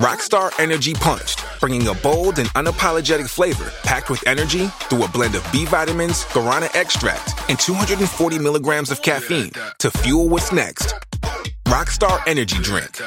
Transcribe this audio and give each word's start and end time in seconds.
Rockstar 0.00 0.50
Energy 0.58 0.92
Punched, 0.92 1.44
bringing 1.60 1.86
a 1.86 1.94
bold 1.94 2.40
and 2.40 2.48
unapologetic 2.50 3.28
flavor 3.28 3.70
packed 3.84 4.10
with 4.10 4.26
energy 4.26 4.66
through 4.90 5.04
a 5.04 5.08
blend 5.08 5.36
of 5.36 5.52
B 5.52 5.66
vitamins, 5.66 6.24
guarana 6.24 6.68
extract, 6.74 7.32
and 7.48 7.58
240 7.60 8.40
milligrams 8.40 8.90
of 8.90 9.02
caffeine 9.02 9.52
to 9.78 9.90
fuel 9.92 10.28
what's 10.28 10.52
next. 10.52 10.94
Rockstar 11.66 12.20
Energy 12.26 12.58
Drink. 12.58 13.00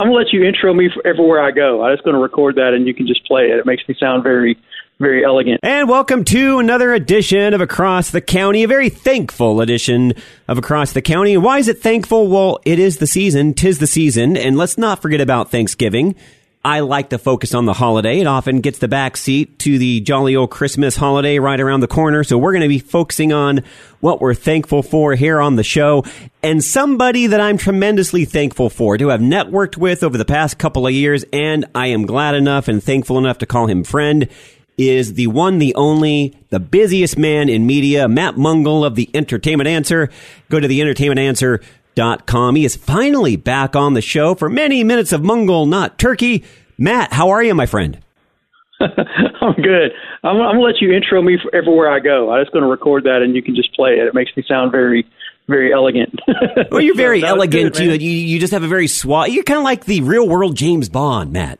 I'm 0.00 0.08
gonna 0.08 0.12
let 0.18 0.32
you 0.32 0.42
intro 0.42 0.74
me 0.74 0.90
everywhere 1.04 1.40
I 1.40 1.52
go. 1.52 1.84
I'm 1.84 1.94
just 1.94 2.04
gonna 2.04 2.18
record 2.18 2.56
that, 2.56 2.74
and 2.74 2.84
you 2.86 2.92
can 2.92 3.06
just 3.06 3.24
play 3.24 3.44
it. 3.44 3.56
It 3.56 3.64
makes 3.64 3.84
me 3.88 3.94
sound 3.98 4.24
very 4.24 4.58
very 4.98 5.24
elegant. 5.24 5.60
And 5.62 5.88
welcome 5.88 6.24
to 6.24 6.58
another 6.58 6.94
edition 6.94 7.52
of 7.52 7.60
Across 7.60 8.10
the 8.10 8.22
County, 8.22 8.62
a 8.62 8.68
very 8.68 8.88
thankful 8.88 9.60
edition 9.60 10.14
of 10.48 10.56
Across 10.56 10.92
the 10.92 11.02
County. 11.02 11.34
And 11.34 11.44
why 11.44 11.58
is 11.58 11.68
it 11.68 11.82
thankful? 11.82 12.28
Well, 12.28 12.60
it 12.64 12.78
is 12.78 12.96
the 12.96 13.06
season, 13.06 13.52
tis 13.52 13.78
the 13.78 13.86
season, 13.86 14.36
and 14.36 14.56
let's 14.56 14.78
not 14.78 15.02
forget 15.02 15.20
about 15.20 15.50
Thanksgiving. 15.50 16.14
I 16.64 16.80
like 16.80 17.10
to 17.10 17.18
focus 17.18 17.54
on 17.54 17.64
the 17.64 17.74
holiday. 17.74 18.18
It 18.18 18.26
often 18.26 18.60
gets 18.60 18.78
the 18.78 18.88
back 18.88 19.16
seat 19.16 19.56
to 19.60 19.78
the 19.78 20.00
jolly 20.00 20.34
old 20.34 20.50
Christmas 20.50 20.96
holiday 20.96 21.38
right 21.38 21.60
around 21.60 21.78
the 21.78 21.86
corner. 21.86 22.24
So 22.24 22.38
we're 22.38 22.50
going 22.50 22.62
to 22.62 22.68
be 22.68 22.80
focusing 22.80 23.32
on 23.32 23.62
what 24.00 24.20
we're 24.20 24.34
thankful 24.34 24.82
for 24.82 25.14
here 25.14 25.40
on 25.40 25.54
the 25.54 25.62
show. 25.62 26.04
And 26.42 26.64
somebody 26.64 27.28
that 27.28 27.40
I'm 27.40 27.56
tremendously 27.56 28.24
thankful 28.24 28.68
for 28.68 28.98
to 28.98 29.08
have 29.08 29.20
networked 29.20 29.76
with 29.76 30.02
over 30.02 30.18
the 30.18 30.24
past 30.24 30.58
couple 30.58 30.88
of 30.88 30.92
years. 30.92 31.24
And 31.32 31.66
I 31.72 31.88
am 31.88 32.04
glad 32.04 32.34
enough 32.34 32.66
and 32.66 32.82
thankful 32.82 33.18
enough 33.18 33.38
to 33.38 33.46
call 33.46 33.68
him 33.68 33.84
friend 33.84 34.28
is 34.78 35.14
the 35.14 35.26
one, 35.28 35.58
the 35.58 35.74
only, 35.74 36.36
the 36.50 36.60
busiest 36.60 37.16
man 37.16 37.48
in 37.48 37.66
media, 37.66 38.08
Matt 38.08 38.36
Mungle 38.36 38.84
of 38.84 38.94
the 38.94 39.08
Entertainment 39.14 39.68
Answer. 39.68 40.10
Go 40.48 40.60
to 40.60 40.68
the 40.68 40.80
entertainmentanswer.com. 40.80 42.56
He 42.56 42.64
is 42.64 42.76
finally 42.76 43.36
back 43.36 43.74
on 43.74 43.94
the 43.94 44.02
show 44.02 44.34
for 44.34 44.48
many 44.48 44.84
minutes 44.84 45.12
of 45.12 45.22
Mungle, 45.22 45.66
not 45.66 45.98
turkey. 45.98 46.44
Matt, 46.78 47.12
how 47.12 47.30
are 47.30 47.42
you, 47.42 47.54
my 47.54 47.66
friend? 47.66 47.98
I'm 48.80 49.54
good. 49.54 49.92
I'm, 50.22 50.36
I'm, 50.36 50.56
gonna 50.56 50.60
let 50.60 50.80
you 50.80 50.92
intro 50.92 51.22
me 51.22 51.38
everywhere 51.54 51.90
I 51.90 52.00
go. 52.00 52.30
I'm 52.30 52.44
just 52.44 52.52
gonna 52.52 52.66
record 52.66 53.04
that, 53.04 53.22
and 53.22 53.34
you 53.34 53.42
can 53.42 53.56
just 53.56 53.74
play 53.74 53.92
it. 53.92 54.06
It 54.06 54.14
makes 54.14 54.36
me 54.36 54.44
sound 54.46 54.70
very, 54.70 55.06
very 55.48 55.72
elegant. 55.72 56.20
well, 56.70 56.82
you're 56.82 56.94
very 56.94 57.22
so 57.22 57.28
elegant. 57.28 57.74
Good, 57.74 58.02
you, 58.02 58.10
you 58.10 58.38
just 58.38 58.52
have 58.52 58.64
a 58.64 58.68
very 58.68 58.86
suave. 58.86 59.28
You're 59.28 59.44
kind 59.44 59.58
of 59.58 59.64
like 59.64 59.86
the 59.86 60.02
real 60.02 60.28
world 60.28 60.56
James 60.56 60.90
Bond, 60.90 61.32
Matt. 61.32 61.58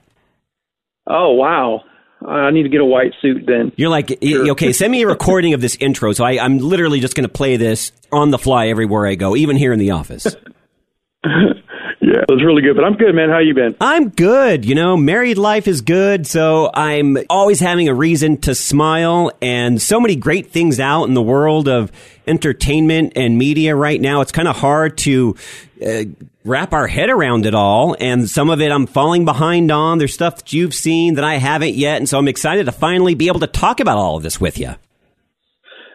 Oh 1.07 1.33
wow! 1.33 1.85
I 2.25 2.51
need 2.51 2.63
to 2.65 2.69
get 2.69 2.81
a 2.81 2.85
white 2.85 3.13
suit 3.21 3.45
then. 3.47 3.73
You're 3.77 3.91
like, 3.91 4.19
sure. 4.23 4.51
okay, 4.53 4.73
send 4.73 4.91
me 4.91 5.03
a 5.03 5.07
recording 5.07 5.55
of 5.55 5.61
this 5.61 5.77
intro. 5.81 6.13
So 6.13 6.25
I, 6.25 6.43
I'm 6.43 6.59
literally 6.59 7.01
just 7.01 7.15
going 7.15 7.29
to 7.29 7.33
play 7.33 7.57
this 7.57 7.93
on 8.13 8.31
the 8.31 8.39
fly 8.39 8.69
everywhere 8.69 9.07
I 9.07 9.15
go, 9.15 9.37
even 9.37 9.57
here 9.57 9.73
in 9.73 9.79
the 9.79 9.91
office. 9.93 10.27
yeah, 11.25 12.23
it 12.23 12.31
was 12.33 12.43
really 12.45 12.63
good. 12.63 12.75
But 12.75 12.85
I'm 12.85 12.95
good, 12.95 13.15
man. 13.15 13.29
How 13.31 13.39
you 13.39 13.55
been? 13.55 13.77
I'm 13.81 14.09
good. 14.09 14.65
You 14.65 14.75
know, 14.75 14.97
married 14.97 15.39
life 15.39 15.69
is 15.69 15.81
good, 15.83 16.27
so 16.27 16.71
I'm 16.73 17.19
always 17.29 17.61
having 17.61 17.89
a 17.89 17.95
reason 17.95 18.39
to 18.43 18.55
smile, 18.55 19.33
and 19.43 19.81
so 19.81 20.01
many 20.01 20.17
great 20.17 20.51
things 20.51 20.81
out 20.81 21.05
in 21.05 21.15
the 21.15 21.23
world 21.23 21.69
of 21.69 21.93
entertainment 22.27 23.13
and 23.17 23.39
media 23.39 23.75
right 23.75 24.01
now. 24.01 24.21
It's 24.21 24.33
kind 24.33 24.49
of 24.49 24.57
hard 24.57 24.99
to 24.99 25.37
uh, 25.85 26.05
wrap 26.45 26.73
our 26.73 26.87
head 26.87 27.11
around 27.11 27.47
it 27.47 27.55
all. 27.55 27.97
And 27.99 28.29
some 28.29 28.51
of 28.51 28.61
it 28.61 28.71
I'm 28.71 28.87
falling 28.87 29.25
behind 29.25 29.71
on. 29.71 29.99
There's 29.99 30.15
stuff 30.15 30.37
that 30.37 30.53
you've 30.53 30.75
seen 30.75 31.15
that 31.15 31.25
I 31.25 31.37
haven't 31.37 31.75
yet. 31.75 31.99
And 31.99 32.09
so 32.09 32.19
I'm 32.19 32.29
excited 32.29 32.67
to 32.67 32.73
finally 32.73 33.15
be 33.15 33.29
able 33.29 33.41
to 33.41 33.47
talk 33.47 33.81
about 33.81 33.99
all 33.99 34.17
of 34.17 34.23
this 34.23 34.41
with 34.41 34.59
you. 34.59 34.75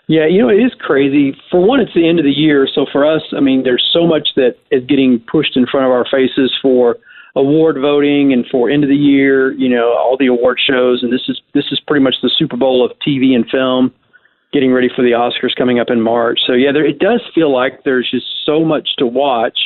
Yeah, 0.08 0.28
you 0.28 0.42
know, 0.42 0.50
it 0.50 0.59
is 0.59 0.74
crazy. 0.80 1.38
For 1.50 1.66
one, 1.66 1.80
it's 1.80 1.94
the 1.94 2.08
end 2.08 2.20
of 2.20 2.26
the 2.26 2.32
year. 2.32 2.68
So 2.74 2.86
for 2.92 3.06
us, 3.06 3.22
I 3.36 3.40
mean, 3.40 3.64
there's 3.64 3.88
so 3.94 4.06
much 4.06 4.30
that 4.36 4.58
is 4.70 4.84
getting 4.86 5.20
pushed 5.20 5.56
in 5.56 5.66
front 5.66 5.86
of 5.86 5.92
our 5.92 6.06
faces 6.12 6.54
for 6.62 6.98
award 7.36 7.78
voting 7.80 8.34
and 8.34 8.46
for 8.52 8.70
end 8.70 8.84
of 8.84 8.90
the 8.90 8.96
year, 8.96 9.54
you 9.54 9.70
know, 9.70 9.94
all 9.96 10.18
the 10.20 10.28
award 10.28 10.59
shows. 10.59 11.02
And 11.02 11.14
this 11.14 11.22
is, 11.30 11.40
this 11.54 11.64
is 11.72 11.80
pretty 11.88 12.04
much 12.04 12.16
the 12.22 12.30
Super 12.38 12.58
Bowl 12.58 12.86
of 12.86 12.92
TV 13.00 13.34
and 13.36 13.50
film 13.50 13.94
getting 14.53 14.71
ready 14.71 14.89
for 14.95 15.02
the 15.02 15.11
Oscars 15.11 15.56
coming 15.57 15.79
up 15.79 15.89
in 15.89 16.01
March. 16.01 16.39
So 16.45 16.53
yeah, 16.53 16.72
there, 16.72 16.85
it 16.85 17.00
does 17.00 17.22
feel 17.34 17.53
like 17.53 17.84
there's 17.84 18.09
just 18.12 18.25
so 18.45 18.63
much 18.66 18.89
to 18.97 19.06
watch 19.06 19.57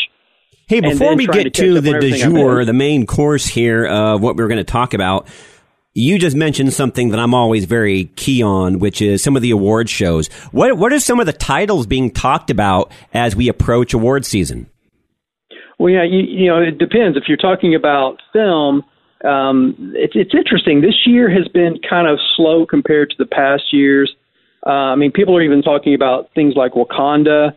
Hey, 0.68 0.79
before 0.79 1.16
we 1.16 1.28
get 1.28 1.53
to, 1.53 1.75
to 1.75 1.81
the 1.81 2.00
du 2.00 2.18
jour, 2.18 2.66
the 2.66 2.73
main 2.73 3.06
course 3.06 3.45
here 3.45 3.85
of 3.85 4.22
what 4.22 4.35
we're 4.35 4.47
going 4.47 4.57
to 4.57 4.63
talk 4.63 4.95
about, 4.95 5.28
you 5.94 6.18
just 6.18 6.35
mentioned 6.35 6.74
something 6.74 7.09
that 7.09 7.19
I'm 7.19 7.35
always 7.35 7.66
very 7.66 8.06
key 8.16 8.41
on, 8.41 8.79
which 8.79 9.00
is 9.00 9.24
some 9.24 9.35
of 9.35 9.44
the 9.44 9.51
award 9.51 9.90
shows. 9.90 10.28
What 10.51 10.75
what 10.78 10.91
are 10.91 11.00
some 11.00 11.19
of 11.19 11.28
the 11.28 11.34
titles 11.34 11.85
being 11.85 12.09
talked 12.09 12.50
about 12.50 12.91
as 13.13 13.35
we 13.35 13.47
approach 13.47 13.94
award 13.94 14.25
season? 14.25 14.68
Well, 15.78 15.94
yeah, 15.94 16.03
you, 16.03 16.19
you 16.19 16.47
know, 16.47 16.62
it 16.62 16.79
depends. 16.79 17.16
If 17.16 17.25
you're 17.28 17.38
talking 17.38 17.75
about 17.75 18.19
film, 18.34 18.84
um, 19.24 19.94
it's 19.95 20.13
it's 20.16 20.34
interesting. 20.34 20.81
This 20.81 21.06
year 21.06 21.29
has 21.29 21.47
been 21.50 21.79
kind 21.88 22.07
of 22.07 22.18
slow 22.35 22.66
compared 22.66 23.12
to 23.12 23.16
the 23.19 23.28
past 23.28 23.72
years. 23.72 24.16
Uh, 24.66 24.94
I 24.94 24.96
mean, 24.96 25.12
people 25.12 25.38
are 25.38 25.42
even 25.42 25.62
talking 25.62 25.94
about 25.94 26.30
things 26.34 26.56
like 26.56 26.74
Wakanda 26.74 27.53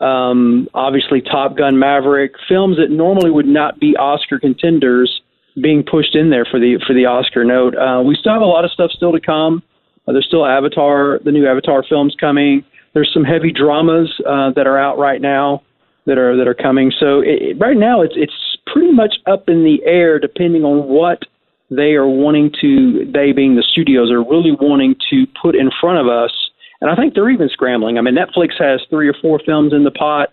um, 0.00 0.68
obviously 0.72 1.20
Top 1.20 1.56
Gun 1.56 1.78
Maverick, 1.78 2.32
films 2.48 2.78
that 2.78 2.90
normally 2.90 3.30
would 3.30 3.46
not 3.46 3.78
be 3.78 3.96
Oscar 3.96 4.38
contenders 4.38 5.20
being 5.60 5.82
pushed 5.82 6.14
in 6.14 6.30
there 6.30 6.46
for 6.50 6.58
the 6.58 6.80
for 6.86 6.94
the 6.94 7.04
Oscar 7.04 7.44
note. 7.44 7.76
Uh, 7.76 8.02
we 8.02 8.16
still 8.18 8.32
have 8.32 8.42
a 8.42 8.46
lot 8.46 8.64
of 8.64 8.70
stuff 8.70 8.90
still 8.92 9.12
to 9.12 9.20
come. 9.20 9.62
Uh, 10.08 10.12
there's 10.12 10.26
still 10.26 10.46
Avatar, 10.46 11.20
the 11.24 11.32
new 11.32 11.46
Avatar 11.46 11.84
films 11.86 12.16
coming. 12.18 12.64
There's 12.94 13.10
some 13.12 13.24
heavy 13.24 13.52
dramas 13.52 14.10
uh, 14.26 14.52
that 14.56 14.66
are 14.66 14.78
out 14.78 14.98
right 14.98 15.20
now 15.20 15.62
that 16.06 16.16
are 16.16 16.36
that 16.36 16.48
are 16.48 16.54
coming. 16.54 16.92
So 16.98 17.20
it, 17.20 17.58
right 17.58 17.76
now 17.76 18.00
it's 18.00 18.14
it's 18.16 18.56
pretty 18.72 18.92
much 18.92 19.16
up 19.26 19.48
in 19.48 19.64
the 19.64 19.84
air 19.84 20.18
depending 20.18 20.64
on 20.64 20.88
what 20.88 21.22
they 21.70 21.92
are 21.92 22.08
wanting 22.08 22.52
to. 22.62 23.04
They 23.12 23.32
being 23.32 23.56
the 23.56 23.66
studios 23.70 24.10
are 24.10 24.22
really 24.22 24.56
wanting 24.58 24.96
to 25.10 25.26
put 25.42 25.54
in 25.54 25.70
front 25.78 25.98
of 25.98 26.08
us 26.08 26.32
and 26.80 26.90
I 26.90 26.96
think 26.96 27.14
they're 27.14 27.30
even 27.30 27.48
scrambling. 27.48 27.98
I 27.98 28.00
mean, 28.00 28.14
Netflix 28.14 28.52
has 28.58 28.80
three 28.88 29.08
or 29.08 29.14
four 29.20 29.40
films 29.44 29.72
in 29.72 29.84
the 29.84 29.90
pot. 29.90 30.28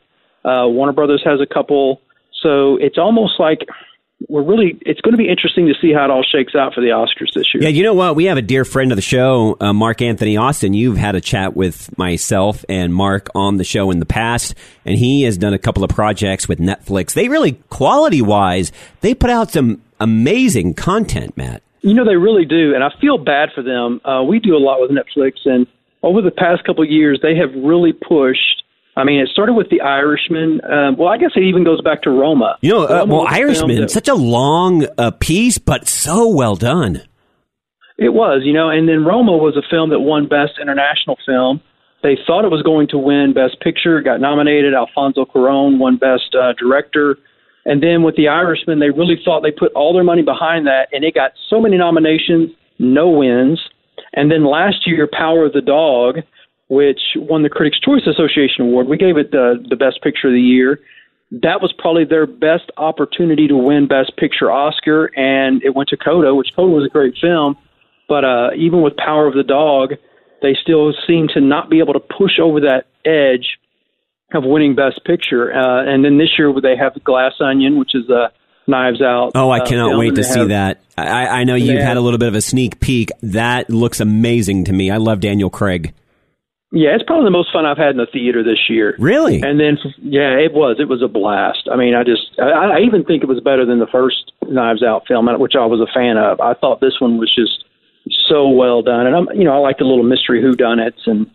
Uh, 0.45 0.67
Warner 0.67 0.93
Brothers 0.93 1.21
has 1.25 1.39
a 1.41 1.45
couple. 1.45 2.01
So 2.41 2.77
it's 2.77 2.97
almost 2.97 3.39
like 3.39 3.59
we're 4.29 4.43
really 4.43 4.77
it's 4.81 5.01
going 5.01 5.13
to 5.13 5.17
be 5.17 5.29
interesting 5.29 5.67
to 5.67 5.73
see 5.79 5.93
how 5.93 6.05
it 6.05 6.11
all 6.11 6.23
shakes 6.23 6.55
out 6.55 6.73
for 6.73 6.81
the 6.81 6.87
Oscars 6.87 7.33
this 7.35 7.53
year. 7.53 7.63
Yeah, 7.63 7.69
you 7.69 7.83
know 7.83 7.93
what? 7.93 8.15
We 8.15 8.25
have 8.25 8.37
a 8.37 8.41
dear 8.41 8.65
friend 8.65 8.91
of 8.91 8.95
the 8.95 9.01
show, 9.01 9.57
uh, 9.59 9.73
Mark 9.73 10.01
Anthony 10.01 10.37
Austin. 10.37 10.73
You've 10.73 10.97
had 10.97 11.15
a 11.15 11.21
chat 11.21 11.55
with 11.55 11.95
myself 11.97 12.65
and 12.67 12.93
Mark 12.93 13.29
on 13.35 13.57
the 13.57 13.63
show 13.63 13.91
in 13.91 13.99
the 13.99 14.05
past, 14.05 14.55
and 14.85 14.97
he 14.97 15.23
has 15.23 15.37
done 15.37 15.53
a 15.53 15.59
couple 15.59 15.83
of 15.83 15.89
projects 15.89 16.47
with 16.47 16.59
Netflix. 16.59 17.13
They 17.13 17.29
really 17.29 17.53
quality 17.69 18.21
wise, 18.21 18.71
they 19.01 19.13
put 19.13 19.29
out 19.29 19.51
some 19.51 19.81
amazing 19.99 20.73
content, 20.73 21.37
Matt. 21.37 21.61
You 21.81 21.93
know 21.93 22.05
they 22.05 22.15
really 22.15 22.45
do, 22.45 22.73
and 22.73 22.83
I 22.83 22.89
feel 22.99 23.17
bad 23.17 23.49
for 23.53 23.61
them. 23.61 24.01
Uh, 24.03 24.23
we 24.23 24.39
do 24.39 24.55
a 24.55 24.59
lot 24.59 24.81
with 24.81 24.91
Netflix, 24.91 25.33
and 25.45 25.67
over 26.03 26.21
the 26.21 26.31
past 26.31 26.63
couple 26.63 26.83
of 26.83 26.89
years, 26.89 27.19
they 27.21 27.35
have 27.35 27.49
really 27.55 27.93
pushed. 27.93 28.63
I 28.95 29.03
mean, 29.03 29.19
it 29.19 29.29
started 29.29 29.53
with 29.53 29.69
The 29.69 29.81
Irishman. 29.81 30.61
Uh, 30.61 30.91
well, 30.97 31.09
I 31.09 31.17
guess 31.17 31.31
it 31.35 31.43
even 31.43 31.63
goes 31.63 31.81
back 31.81 32.01
to 32.03 32.09
Roma. 32.09 32.57
You 32.61 32.71
know, 32.71 32.83
uh, 32.85 33.05
well, 33.07 33.27
Irishman, 33.27 33.81
that, 33.81 33.91
such 33.91 34.07
a 34.07 34.15
long 34.15 34.87
uh, 34.97 35.11
piece, 35.11 35.57
but 35.57 35.87
so 35.87 36.27
well 36.29 36.55
done. 36.55 37.03
It 37.97 38.13
was, 38.13 38.41
you 38.43 38.53
know, 38.53 38.69
and 38.69 38.87
then 38.87 39.05
Roma 39.05 39.33
was 39.37 39.57
a 39.57 39.67
film 39.69 39.89
that 39.89 39.99
won 39.99 40.27
Best 40.27 40.53
International 40.61 41.17
Film. 41.25 41.61
They 42.03 42.17
thought 42.27 42.45
it 42.45 42.51
was 42.51 42.61
going 42.61 42.87
to 42.89 42.97
win 42.97 43.33
Best 43.33 43.59
Picture, 43.59 44.01
got 44.01 44.21
nominated. 44.21 44.73
Alfonso 44.73 45.25
Cuarón 45.25 45.79
won 45.79 45.97
Best 45.97 46.35
uh, 46.39 46.53
Director. 46.53 47.17
And 47.65 47.81
then 47.81 48.03
with 48.03 48.15
The 48.15 48.29
Irishman, 48.29 48.79
they 48.79 48.91
really 48.91 49.19
thought 49.25 49.41
they 49.41 49.51
put 49.51 49.73
all 49.73 49.93
their 49.93 50.03
money 50.03 50.21
behind 50.21 50.67
that, 50.67 50.87
and 50.93 51.03
it 51.03 51.13
got 51.13 51.31
so 51.49 51.59
many 51.59 51.77
nominations, 51.77 52.51
no 52.79 53.09
wins. 53.09 53.59
And 54.13 54.31
then 54.31 54.45
last 54.45 54.87
year, 54.87 55.07
Power 55.11 55.45
of 55.45 55.53
the 55.53 55.61
Dog, 55.61 56.19
which 56.69 56.99
won 57.15 57.43
the 57.43 57.49
Critics' 57.49 57.79
Choice 57.79 58.05
Association 58.07 58.65
Award, 58.65 58.87
we 58.87 58.97
gave 58.97 59.17
it 59.17 59.31
the, 59.31 59.63
the 59.69 59.75
Best 59.75 60.01
Picture 60.01 60.27
of 60.27 60.33
the 60.33 60.41
Year. 60.41 60.79
That 61.31 61.61
was 61.61 61.73
probably 61.77 62.05
their 62.05 62.25
best 62.25 62.71
opportunity 62.77 63.47
to 63.47 63.57
win 63.57 63.87
Best 63.87 64.15
Picture 64.17 64.49
Oscar, 64.51 65.11
and 65.17 65.61
it 65.63 65.75
went 65.75 65.89
to 65.89 65.97
Coda, 65.97 66.33
which 66.33 66.49
Coda 66.55 66.71
was 66.71 66.85
a 66.85 66.89
great 66.89 67.15
film. 67.19 67.57
But 68.07 68.23
uh, 68.23 68.49
even 68.55 68.81
with 68.81 68.95
Power 68.95 69.27
of 69.27 69.33
the 69.33 69.43
Dog, 69.43 69.93
they 70.41 70.55
still 70.61 70.93
seem 71.05 71.27
to 71.33 71.41
not 71.41 71.69
be 71.69 71.79
able 71.79 71.93
to 71.93 71.99
push 71.99 72.39
over 72.39 72.61
that 72.61 72.85
edge 73.03 73.57
of 74.33 74.43
winning 74.45 74.75
Best 74.75 75.03
Picture. 75.05 75.53
Uh, 75.53 75.83
and 75.83 76.03
then 76.05 76.17
this 76.17 76.29
year 76.37 76.53
they 76.61 76.75
have 76.77 77.01
Glass 77.03 77.33
Onion, 77.39 77.79
which 77.79 77.93
is 77.93 78.09
a 78.09 78.31
Knives 78.67 79.01
Out. 79.01 79.31
Oh, 79.35 79.49
I 79.49 79.59
uh, 79.59 79.65
cannot 79.65 79.97
wait 79.97 80.15
to 80.15 80.23
see 80.23 80.39
have, 80.39 80.49
that. 80.49 80.83
I, 80.97 81.27
I 81.27 81.43
know 81.45 81.55
you've 81.55 81.81
had 81.81 81.97
a 81.97 82.01
little 82.01 82.19
bit 82.19 82.27
of 82.27 82.35
a 82.35 82.41
sneak 82.41 82.79
peek. 82.79 83.09
That 83.21 83.69
looks 83.69 83.99
amazing 83.99 84.65
to 84.65 84.73
me. 84.73 84.91
I 84.91 84.97
love 84.97 85.19
Daniel 85.19 85.49
Craig. 85.49 85.93
Yeah, 86.73 86.95
it's 86.95 87.03
probably 87.07 87.23
the 87.23 87.31
most 87.31 87.53
fun 87.53 87.65
I've 87.65 87.77
had 87.77 87.91
in 87.91 87.97
the 87.97 88.07
theater 88.11 88.43
this 88.43 88.59
year. 88.67 88.93
Really? 88.99 89.41
And 89.41 89.57
then, 89.57 89.77
yeah, 89.99 90.35
it 90.35 90.51
was. 90.51 90.77
It 90.79 90.89
was 90.89 91.01
a 91.01 91.07
blast. 91.07 91.69
I 91.71 91.77
mean, 91.77 91.95
I 91.95 92.03
just, 92.03 92.37
I, 92.37 92.75
I 92.75 92.79
even 92.85 93.05
think 93.05 93.23
it 93.23 93.29
was 93.29 93.39
better 93.39 93.65
than 93.65 93.79
the 93.79 93.87
first 93.87 94.33
Knives 94.43 94.83
Out 94.83 95.07
film, 95.07 95.27
which 95.39 95.53
I 95.55 95.65
was 95.65 95.79
a 95.79 95.91
fan 95.93 96.17
of. 96.17 96.41
I 96.41 96.55
thought 96.55 96.81
this 96.81 96.99
one 96.99 97.17
was 97.17 97.33
just 97.33 97.63
so 98.27 98.49
well 98.49 98.81
done, 98.81 99.07
and 99.07 99.15
I'm, 99.15 99.27
you 99.33 99.45
know, 99.45 99.53
I 99.53 99.59
like 99.59 99.77
the 99.77 99.85
little 99.85 100.03
mystery 100.03 100.43
whodunits 100.43 101.07
and 101.07 101.31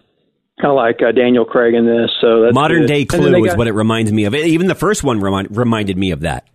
I 0.60 0.68
like 0.68 1.00
uh, 1.02 1.12
Daniel 1.12 1.44
Craig 1.44 1.74
in 1.74 1.86
this. 1.86 2.10
So 2.20 2.50
modern 2.52 2.82
good. 2.82 2.88
day 2.88 3.04
Clue 3.04 3.44
is 3.44 3.56
what 3.56 3.66
it 3.66 3.72
reminds 3.72 4.12
me 4.12 4.24
of. 4.24 4.34
Even 4.34 4.66
the 4.66 4.74
first 4.74 5.02
one 5.02 5.20
remind, 5.20 5.56
reminded 5.56 5.96
me 5.96 6.10
of 6.10 6.20
that. 6.20 6.46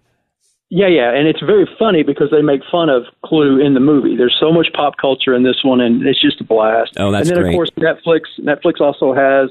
Yeah, 0.69 0.87
yeah, 0.87 1.13
and 1.15 1.27
it's 1.29 1.39
very 1.41 1.65
funny 1.79 2.03
because 2.03 2.29
they 2.29 2.41
make 2.41 2.59
fun 2.69 2.89
of 2.89 3.03
Clue 3.23 3.59
in 3.65 3.73
the 3.73 3.79
movie. 3.79 4.17
There's 4.17 4.35
so 4.37 4.51
much 4.51 4.67
pop 4.73 4.95
culture 4.99 5.33
in 5.33 5.43
this 5.43 5.55
one, 5.63 5.79
and 5.79 6.05
it's 6.05 6.21
just 6.21 6.41
a 6.41 6.43
blast. 6.43 6.91
Oh, 6.97 7.09
that's 7.11 7.29
And 7.29 7.37
then 7.37 7.43
great. 7.43 7.53
of 7.53 7.57
course 7.57 7.69
Netflix. 7.77 8.21
Netflix 8.39 8.81
also 8.81 9.13
has 9.13 9.49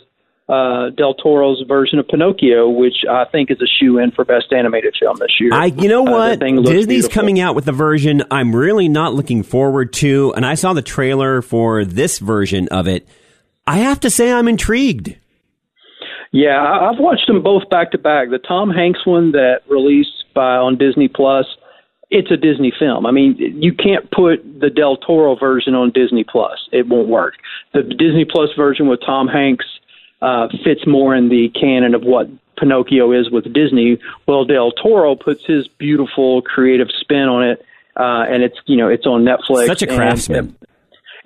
uh, 0.50 0.90
Del 0.90 1.14
Toro's 1.14 1.64
version 1.66 1.98
of 1.98 2.06
Pinocchio, 2.06 2.68
which 2.68 2.96
I 3.10 3.24
think 3.32 3.50
is 3.50 3.56
a 3.62 3.66
shoe 3.66 3.98
in 3.98 4.10
for 4.10 4.26
best 4.26 4.52
animated 4.52 4.94
film 5.00 5.16
this 5.18 5.32
year. 5.40 5.50
I, 5.54 5.66
you 5.66 5.88
know 5.88 6.06
Uh, 6.06 6.10
what? 6.10 6.42
looks 6.42 6.68
Disney's 6.68 6.86
beautiful. 7.04 7.14
coming 7.14 7.40
out 7.40 7.54
with 7.54 7.64
the 7.64 7.72
version 7.72 8.22
I'm 8.30 8.54
really 8.54 8.88
not 8.88 9.14
looking 9.14 9.42
forward 9.42 9.94
to, 9.94 10.34
and 10.36 10.44
I 10.44 10.54
saw 10.54 10.74
the 10.74 10.82
trailer 10.82 11.40
for 11.40 11.84
this 11.86 12.18
version 12.18 12.68
of 12.68 12.86
it. 12.88 13.08
I 13.66 13.78
have 13.78 14.00
to 14.00 14.10
say, 14.10 14.30
I'm 14.30 14.48
intrigued. 14.48 15.16
Yeah, 16.36 16.62
I, 16.62 16.90
I've 16.90 16.98
watched 16.98 17.26
them 17.28 17.42
both 17.42 17.66
back 17.70 17.92
to 17.92 17.98
back. 17.98 18.28
The 18.28 18.36
Tom 18.38 18.68
Hanks 18.68 19.06
one 19.06 19.32
that 19.32 19.62
released 19.70 20.24
by 20.34 20.56
on 20.56 20.76
Disney 20.76 21.08
Plus, 21.08 21.46
it's 22.10 22.30
a 22.30 22.36
Disney 22.36 22.70
film. 22.78 23.06
I 23.06 23.10
mean, 23.10 23.36
you 23.38 23.72
can't 23.72 24.10
put 24.10 24.44
the 24.60 24.68
Del 24.68 24.98
Toro 24.98 25.34
version 25.34 25.74
on 25.74 25.92
Disney 25.92 26.24
Plus; 26.24 26.68
it 26.72 26.88
won't 26.88 27.08
work. 27.08 27.36
The 27.72 27.82
Disney 27.82 28.26
Plus 28.30 28.50
version 28.54 28.86
with 28.86 29.00
Tom 29.00 29.28
Hanks 29.28 29.64
uh, 30.20 30.48
fits 30.62 30.86
more 30.86 31.16
in 31.16 31.30
the 31.30 31.48
canon 31.58 31.94
of 31.94 32.02
what 32.02 32.28
Pinocchio 32.58 33.12
is 33.18 33.30
with 33.30 33.50
Disney. 33.54 33.98
Well, 34.28 34.44
Del 34.44 34.72
Toro 34.72 35.16
puts 35.16 35.42
his 35.46 35.66
beautiful, 35.78 36.42
creative 36.42 36.88
spin 37.00 37.28
on 37.30 37.48
it, 37.48 37.64
uh, 37.96 38.26
and 38.28 38.42
it's 38.42 38.58
you 38.66 38.76
know 38.76 38.88
it's 38.88 39.06
on 39.06 39.24
Netflix. 39.24 39.68
Such 39.68 39.82
a 39.82 39.88
and- 39.88 39.96
craftsman. 39.96 40.56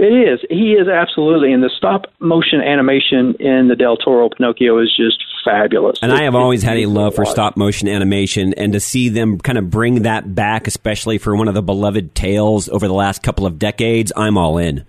It 0.00 0.32
is. 0.32 0.40
He 0.48 0.72
is 0.72 0.88
absolutely, 0.88 1.52
and 1.52 1.62
the 1.62 1.70
stop 1.76 2.06
motion 2.18 2.60
animation 2.60 3.34
in 3.38 3.68
the 3.68 3.76
Del 3.76 3.96
Toro 3.96 4.28
Pinocchio 4.30 4.78
is 4.78 4.94
just 4.96 5.22
fabulous. 5.44 5.98
And 6.00 6.12
I 6.12 6.24
have 6.24 6.34
always 6.34 6.62
had 6.62 6.78
a 6.78 6.86
love 6.86 7.14
for 7.14 7.26
stop 7.26 7.56
motion 7.56 7.86
animation, 7.88 8.54
and 8.54 8.72
to 8.72 8.80
see 8.80 9.10
them 9.10 9.38
kind 9.38 9.58
of 9.58 9.70
bring 9.70 10.02
that 10.02 10.34
back, 10.34 10.66
especially 10.66 11.18
for 11.18 11.36
one 11.36 11.48
of 11.48 11.54
the 11.54 11.62
beloved 11.62 12.14
tales 12.14 12.68
over 12.68 12.88
the 12.88 12.94
last 12.94 13.22
couple 13.22 13.46
of 13.46 13.58
decades, 13.58 14.12
I'm 14.16 14.38
all 14.38 14.58
in. 14.58 14.84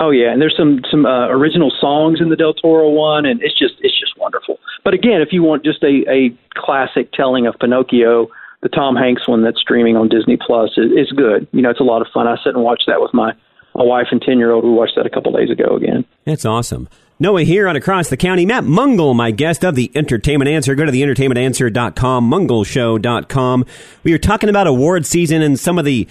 Oh 0.00 0.10
yeah, 0.10 0.30
and 0.30 0.40
there's 0.40 0.56
some 0.56 0.80
some 0.90 1.06
uh, 1.06 1.28
original 1.28 1.72
songs 1.80 2.20
in 2.20 2.28
the 2.28 2.36
Del 2.36 2.54
Toro 2.54 2.90
one, 2.90 3.26
and 3.26 3.42
it's 3.42 3.58
just 3.58 3.74
it's 3.80 3.98
just 3.98 4.16
wonderful. 4.18 4.58
But 4.84 4.94
again, 4.94 5.20
if 5.20 5.32
you 5.32 5.42
want 5.42 5.64
just 5.64 5.82
a, 5.82 6.04
a 6.08 6.36
classic 6.54 7.12
telling 7.12 7.46
of 7.46 7.56
Pinocchio, 7.58 8.28
the 8.62 8.68
Tom 8.68 8.94
Hanks 8.94 9.26
one 9.26 9.42
that's 9.42 9.60
streaming 9.60 9.96
on 9.96 10.08
Disney 10.08 10.36
Plus 10.36 10.70
is, 10.76 10.92
is 10.92 11.12
good. 11.12 11.48
You 11.52 11.62
know, 11.62 11.70
it's 11.70 11.80
a 11.80 11.84
lot 11.84 12.02
of 12.02 12.08
fun. 12.12 12.28
I 12.28 12.36
sit 12.44 12.54
and 12.54 12.62
watch 12.62 12.82
that 12.86 13.00
with 13.00 13.12
my 13.12 13.32
my 13.78 13.84
wife 13.84 14.08
and 14.10 14.20
ten 14.20 14.38
year 14.38 14.50
old. 14.50 14.64
We 14.64 14.70
watched 14.70 14.96
that 14.96 15.06
a 15.06 15.10
couple 15.10 15.32
days 15.32 15.50
ago 15.50 15.76
again. 15.76 16.04
That's 16.24 16.44
awesome. 16.44 16.88
Noah 17.20 17.42
here 17.42 17.66
on 17.66 17.74
Across 17.74 18.10
the 18.10 18.16
County. 18.16 18.46
Matt 18.46 18.64
Mungle, 18.64 19.14
my 19.14 19.32
guest 19.32 19.64
of 19.64 19.74
the 19.74 19.90
Entertainment 19.94 20.48
Answer. 20.48 20.76
Go 20.76 20.84
to 20.84 20.92
the 20.92 21.02
entertainmentanswer.com, 21.02 22.30
mungleshow.com. 22.30 23.64
We 24.04 24.12
are 24.12 24.18
talking 24.18 24.48
about 24.48 24.68
award 24.68 25.04
season 25.04 25.42
and 25.42 25.58
some 25.58 25.78
of 25.80 25.84
the 25.84 26.06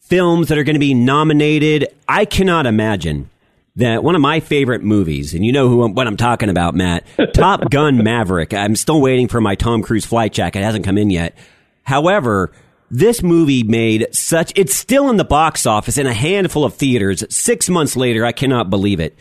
films 0.00 0.48
that 0.48 0.56
are 0.56 0.64
going 0.64 0.74
to 0.74 0.80
be 0.80 0.94
nominated. 0.94 1.88
I 2.08 2.24
cannot 2.24 2.64
imagine 2.64 3.28
that 3.76 4.02
one 4.02 4.14
of 4.14 4.22
my 4.22 4.40
favorite 4.40 4.82
movies, 4.82 5.34
and 5.34 5.44
you 5.44 5.52
know 5.52 5.68
who 5.68 5.86
what 5.88 6.06
I'm 6.06 6.16
talking 6.16 6.48
about, 6.48 6.74
Matt, 6.74 7.04
Top 7.34 7.70
Gun 7.70 8.02
Maverick. 8.02 8.54
I'm 8.54 8.76
still 8.76 9.02
waiting 9.02 9.28
for 9.28 9.42
my 9.42 9.56
Tom 9.56 9.82
Cruise 9.82 10.06
flight 10.06 10.32
jacket. 10.32 10.60
It 10.60 10.64
hasn't 10.64 10.86
come 10.86 10.96
in 10.96 11.10
yet. 11.10 11.36
However, 11.82 12.50
this 12.90 13.22
movie 13.22 13.62
made 13.62 14.14
such 14.14 14.52
it's 14.56 14.74
still 14.74 15.10
in 15.10 15.16
the 15.16 15.24
box 15.24 15.66
office 15.66 15.98
in 15.98 16.06
a 16.06 16.14
handful 16.14 16.64
of 16.64 16.74
theaters. 16.74 17.24
6 17.28 17.68
months 17.68 17.96
later, 17.96 18.24
I 18.24 18.32
cannot 18.32 18.70
believe 18.70 19.00
it. 19.00 19.14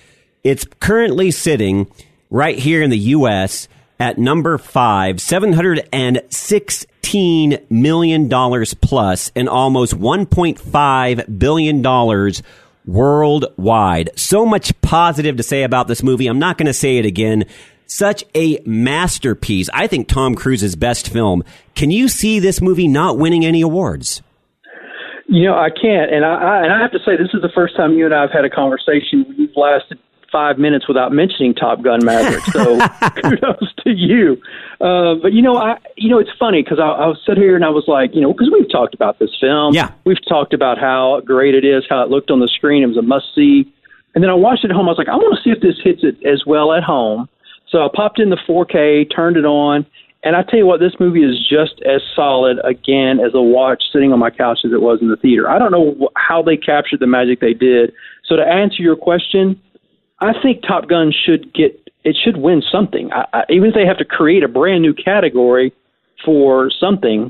It's 0.43 0.65
currently 0.79 1.31
sitting 1.31 1.89
right 2.29 2.57
here 2.57 2.83
in 2.83 2.89
the 2.89 2.97
US 2.97 3.67
at 3.99 4.17
number 4.17 4.57
5, 4.57 5.21
716 5.21 7.57
million 7.69 8.27
dollars 8.27 8.73
plus 8.73 9.31
and 9.35 9.47
almost 9.49 9.93
1.5 9.93 11.39
billion 11.39 11.81
dollars 11.81 12.43
worldwide. 12.85 14.11
So 14.15 14.45
much 14.45 14.79
positive 14.81 15.37
to 15.37 15.43
say 15.43 15.63
about 15.63 15.87
this 15.87 16.03
movie. 16.03 16.27
I'm 16.27 16.39
not 16.39 16.57
going 16.57 16.67
to 16.67 16.73
say 16.73 16.97
it 16.97 17.05
again. 17.05 17.45
Such 17.87 18.23
a 18.35 18.59
masterpiece. 18.65 19.69
I 19.73 19.87
think 19.87 20.07
Tom 20.07 20.35
Cruise's 20.35 20.75
best 20.75 21.09
film. 21.09 21.43
Can 21.75 21.91
you 21.91 22.07
see 22.07 22.39
this 22.39 22.61
movie 22.61 22.87
not 22.87 23.17
winning 23.17 23.45
any 23.45 23.61
awards? 23.61 24.21
You 25.27 25.45
know, 25.45 25.55
I 25.55 25.69
can't, 25.69 26.13
and 26.13 26.23
I, 26.23 26.35
I 26.35 26.63
and 26.63 26.71
I 26.71 26.81
have 26.81 26.91
to 26.91 26.99
say, 26.99 27.17
this 27.17 27.33
is 27.33 27.41
the 27.41 27.49
first 27.53 27.75
time 27.75 27.93
you 27.93 28.05
and 28.05 28.13
I 28.13 28.21
have 28.21 28.31
had 28.31 28.45
a 28.45 28.49
conversation. 28.49 29.25
We've 29.37 29.49
lasted 29.55 29.97
five 30.31 30.57
minutes 30.59 30.85
without 30.87 31.13
mentioning 31.13 31.55
Top 31.55 31.81
Gun 31.81 32.03
Maverick. 32.03 32.43
So 32.45 32.77
kudos 33.23 33.73
to 33.85 33.89
you. 33.89 34.37
Uh, 34.81 35.15
but 35.15 35.33
you 35.33 35.41
know, 35.41 35.57
I 35.57 35.77
you 35.95 36.09
know, 36.09 36.19
it's 36.19 36.29
funny 36.37 36.61
because 36.61 36.77
I, 36.77 36.87
I 36.87 37.07
was 37.07 37.19
sitting 37.25 37.41
here 37.41 37.55
and 37.55 37.63
I 37.63 37.69
was 37.69 37.85
like, 37.87 38.13
you 38.13 38.21
know, 38.21 38.33
because 38.33 38.49
we've 38.51 38.69
talked 38.69 38.93
about 38.93 39.17
this 39.17 39.31
film. 39.39 39.73
Yeah. 39.73 39.91
we've 40.03 40.23
talked 40.27 40.53
about 40.53 40.77
how 40.77 41.21
great 41.25 41.55
it 41.55 41.63
is, 41.65 41.83
how 41.89 42.03
it 42.03 42.09
looked 42.09 42.29
on 42.29 42.39
the 42.39 42.49
screen. 42.49 42.83
It 42.83 42.87
was 42.87 42.97
a 42.97 43.01
must 43.01 43.25
see. 43.33 43.71
And 44.13 44.23
then 44.23 44.29
I 44.29 44.33
watched 44.33 44.63
it 44.63 44.71
at 44.71 44.75
home. 44.75 44.87
I 44.87 44.91
was 44.91 44.97
like, 44.97 45.09
I 45.09 45.15
want 45.15 45.37
to 45.37 45.41
see 45.43 45.51
if 45.55 45.61
this 45.61 45.75
hits 45.83 46.03
it 46.03 46.17
as 46.25 46.43
well 46.45 46.73
at 46.73 46.83
home. 46.83 47.27
So 47.75 47.83
I 47.83 47.89
popped 47.93 48.21
in 48.21 48.29
the 48.29 48.37
4K, 48.47 49.13
turned 49.13 49.35
it 49.35 49.43
on, 49.43 49.85
and 50.23 50.33
I 50.33 50.43
tell 50.43 50.57
you 50.57 50.65
what, 50.65 50.79
this 50.79 50.93
movie 50.97 51.25
is 51.25 51.37
just 51.41 51.81
as 51.85 52.01
solid 52.15 52.57
again 52.63 53.19
as 53.19 53.33
a 53.33 53.41
watch 53.41 53.83
sitting 53.91 54.13
on 54.13 54.19
my 54.19 54.29
couch 54.29 54.59
as 54.63 54.71
it 54.71 54.81
was 54.81 54.99
in 55.01 55.09
the 55.09 55.17
theater. 55.17 55.49
I 55.49 55.59
don't 55.59 55.73
know 55.73 56.07
how 56.15 56.41
they 56.41 56.55
captured 56.55 57.01
the 57.01 57.07
magic 57.07 57.41
they 57.41 57.53
did. 57.53 57.91
So 58.23 58.37
to 58.37 58.43
answer 58.43 58.81
your 58.81 58.95
question, 58.95 59.59
I 60.21 60.31
think 60.41 60.61
Top 60.61 60.87
Gun 60.87 61.11
should 61.11 61.53
get 61.53 61.77
it 62.05 62.15
should 62.23 62.37
win 62.37 62.63
something. 62.71 63.11
I, 63.11 63.25
I, 63.33 63.43
even 63.49 63.69
if 63.69 63.75
they 63.75 63.85
have 63.85 63.97
to 63.97 64.05
create 64.05 64.43
a 64.43 64.47
brand 64.47 64.81
new 64.81 64.93
category 64.93 65.73
for 66.23 66.71
something, 66.79 67.29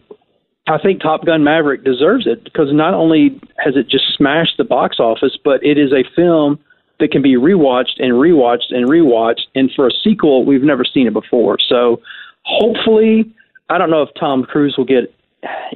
I 0.67 0.77
think 0.77 1.01
Top 1.01 1.25
Gun 1.25 1.43
Maverick 1.43 1.83
deserves 1.83 2.27
it 2.27 2.43
because 2.43 2.67
not 2.71 2.93
only 2.93 3.41
has 3.57 3.75
it 3.75 3.89
just 3.89 4.05
smashed 4.15 4.57
the 4.59 4.63
box 4.63 4.99
office, 4.99 5.39
but 5.43 5.65
it 5.65 5.79
is 5.79 5.91
a 5.91 6.03
film 6.15 6.59
that 6.99 7.11
can 7.11 7.21
be 7.21 7.35
rewatched 7.35 7.99
and 7.99 8.13
rewatched 8.13 8.71
and 8.71 8.87
rewatched. 8.87 9.47
And 9.53 9.71
for 9.75 9.87
a 9.87 9.91
sequel, 10.03 10.45
we've 10.45 10.63
never 10.63 10.83
seen 10.85 11.07
it 11.07 11.13
before. 11.13 11.57
So 11.67 12.01
hopefully, 12.43 13.33
I 13.69 13.77
don't 13.77 13.89
know 13.89 14.03
if 14.03 14.09
Tom 14.19 14.43
Cruise 14.43 14.75
will 14.77 14.85
get 14.85 15.13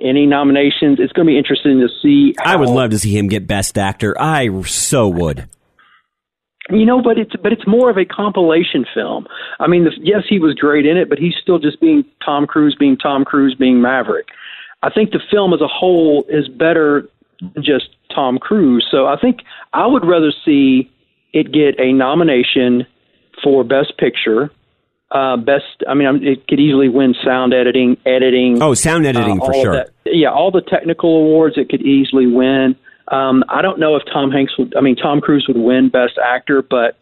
any 0.01 0.25
nominations. 0.25 0.99
It's 0.99 1.13
going 1.13 1.27
to 1.27 1.31
be 1.31 1.37
interesting 1.37 1.79
to 1.79 1.87
see. 2.01 2.35
I 2.43 2.55
would 2.55 2.69
love 2.69 2.91
to 2.91 2.99
see 2.99 3.17
him 3.17 3.27
get 3.27 3.47
best 3.47 3.77
actor. 3.77 4.19
I 4.19 4.61
so 4.63 5.07
would. 5.07 5.47
You 6.71 6.85
know, 6.85 7.01
but 7.01 7.17
it's 7.17 7.35
but 7.41 7.51
it's 7.51 7.65
more 7.65 7.89
of 7.89 7.97
a 7.97 8.05
compilation 8.05 8.85
film. 8.93 9.27
I 9.59 9.67
mean, 9.67 9.85
the, 9.85 9.91
yes, 10.01 10.23
he 10.29 10.37
was 10.37 10.53
great 10.53 10.85
in 10.85 10.97
it, 10.97 11.09
but 11.09 11.17
he's 11.17 11.33
still 11.41 11.57
just 11.57 11.81
being 11.81 12.05
Tom 12.23 12.45
Cruise, 12.45 12.75
being 12.79 12.95
Tom 12.95 13.25
Cruise, 13.25 13.55
being 13.55 13.81
Maverick. 13.81 14.27
I 14.83 14.91
think 14.91 15.11
the 15.11 15.19
film 15.31 15.53
as 15.53 15.61
a 15.61 15.67
whole 15.67 16.25
is 16.29 16.47
better 16.47 17.09
than 17.41 17.63
just 17.63 17.89
Tom 18.13 18.37
Cruise. 18.37 18.87
So 18.91 19.07
I 19.07 19.17
think 19.19 19.39
I 19.73 19.87
would 19.87 20.05
rather 20.05 20.31
see 20.45 20.91
it 21.33 21.51
get 21.51 21.79
a 21.79 21.93
nomination 21.93 22.85
for 23.43 23.63
Best 23.63 23.97
Picture, 23.97 24.51
uh, 25.11 25.37
Best. 25.37 25.83
I 25.87 25.93
mean, 25.93 26.27
it 26.27 26.47
could 26.47 26.59
easily 26.59 26.89
win 26.89 27.15
Sound 27.23 27.53
Editing, 27.53 27.97
Editing. 28.05 28.61
Oh, 28.61 28.73
sound 28.73 29.05
editing 29.05 29.41
uh, 29.41 29.45
for 29.45 29.53
sure. 29.53 29.73
that. 29.73 29.89
Yeah, 30.05 30.31
all 30.31 30.51
the 30.51 30.61
technical 30.61 31.17
awards 31.17 31.57
it 31.57 31.69
could 31.69 31.81
easily 31.81 32.27
win. 32.27 32.75
Um, 33.09 33.43
I 33.49 33.61
don't 33.61 33.79
know 33.79 33.95
if 33.95 34.03
Tom 34.11 34.31
Hanks 34.31 34.57
would. 34.57 34.75
I 34.75 34.81
mean, 34.81 34.95
Tom 34.95 35.19
Cruise 35.21 35.45
would 35.47 35.57
win 35.57 35.89
Best 35.89 36.19
Actor, 36.23 36.63
but 36.69 36.97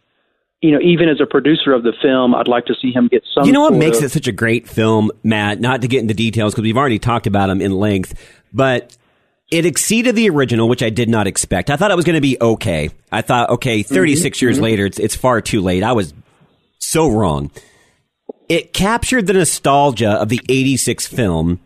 you 0.61 0.71
know, 0.71 0.79
even 0.81 1.07
as 1.09 1.21
a 1.21 1.25
producer 1.25 1.73
of 1.73 1.83
the 1.83 1.93
film, 2.01 2.33
I'd 2.33 2.47
like 2.47 2.65
to 2.65 2.75
see 2.81 2.91
him 2.91 3.07
get 3.07 3.23
some. 3.33 3.45
You 3.45 3.51
know 3.51 3.61
what 3.61 3.73
makes 3.73 3.99
of- 3.99 4.05
it 4.05 4.11
such 4.11 4.27
a 4.27 4.31
great 4.31 4.67
film, 4.67 5.11
Matt? 5.23 5.59
Not 5.59 5.81
to 5.81 5.87
get 5.87 5.99
into 5.99 6.13
details 6.13 6.53
because 6.53 6.63
we've 6.63 6.77
already 6.77 6.99
talked 6.99 7.27
about 7.27 7.47
them 7.47 7.61
in 7.61 7.71
length, 7.71 8.13
but 8.53 8.95
it 9.49 9.65
exceeded 9.65 10.15
the 10.15 10.29
original, 10.29 10.67
which 10.67 10.83
I 10.83 10.89
did 10.89 11.09
not 11.09 11.27
expect. 11.27 11.69
I 11.69 11.77
thought 11.77 11.91
it 11.91 11.95
was 11.95 12.05
going 12.05 12.15
to 12.15 12.21
be 12.21 12.37
okay. 12.39 12.89
I 13.11 13.21
thought, 13.21 13.49
okay, 13.51 13.81
mm-hmm. 13.81 13.93
36 13.93 14.41
years 14.41 14.55
mm-hmm. 14.55 14.63
later, 14.63 14.85
it's, 14.85 14.99
it's 14.99 15.15
far 15.15 15.41
too 15.41 15.61
late. 15.61 15.83
I 15.83 15.93
was 15.93 16.13
so 16.79 17.07
wrong. 17.07 17.51
It 18.49 18.73
captured 18.73 19.27
the 19.27 19.33
nostalgia 19.33 20.11
of 20.11 20.29
the 20.29 20.41
86 20.49 21.07
film. 21.07 21.59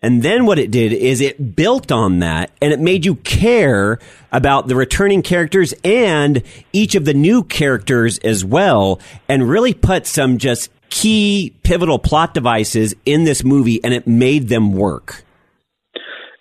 And 0.00 0.22
then 0.22 0.46
what 0.46 0.58
it 0.58 0.70
did 0.70 0.92
is 0.92 1.20
it 1.20 1.56
built 1.56 1.90
on 1.90 2.20
that 2.20 2.52
and 2.62 2.72
it 2.72 2.78
made 2.78 3.04
you 3.04 3.16
care 3.16 3.98
about 4.30 4.68
the 4.68 4.76
returning 4.76 5.22
characters 5.22 5.74
and 5.82 6.42
each 6.72 6.94
of 6.94 7.04
the 7.04 7.14
new 7.14 7.42
characters 7.42 8.18
as 8.18 8.44
well 8.44 9.00
and 9.28 9.48
really 9.48 9.74
put 9.74 10.06
some 10.06 10.38
just 10.38 10.70
key 10.88 11.52
pivotal 11.64 11.98
plot 11.98 12.32
devices 12.32 12.94
in 13.04 13.24
this 13.24 13.42
movie 13.42 13.82
and 13.82 13.92
it 13.92 14.06
made 14.06 14.48
them 14.48 14.72
work. 14.72 15.24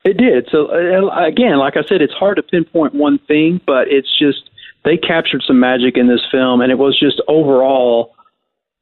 It 0.08 0.16
did. 0.16 0.48
So 0.50 0.68
uh, 0.72 1.26
again, 1.26 1.58
like 1.58 1.76
I 1.76 1.84
said, 1.84 2.02
it's 2.02 2.14
hard 2.14 2.38
to 2.38 2.44
pinpoint 2.44 2.96
one 2.96 3.20
thing, 3.28 3.60
but 3.68 3.90
it's 3.90 4.08
just 4.18 4.50
they 4.86 4.96
captured 4.96 5.44
some 5.46 5.60
magic 5.60 5.98
in 5.98 6.08
this 6.08 6.22
film, 6.32 6.62
and 6.62 6.72
it 6.72 6.78
was 6.78 6.98
just 6.98 7.22
overall. 7.28 8.16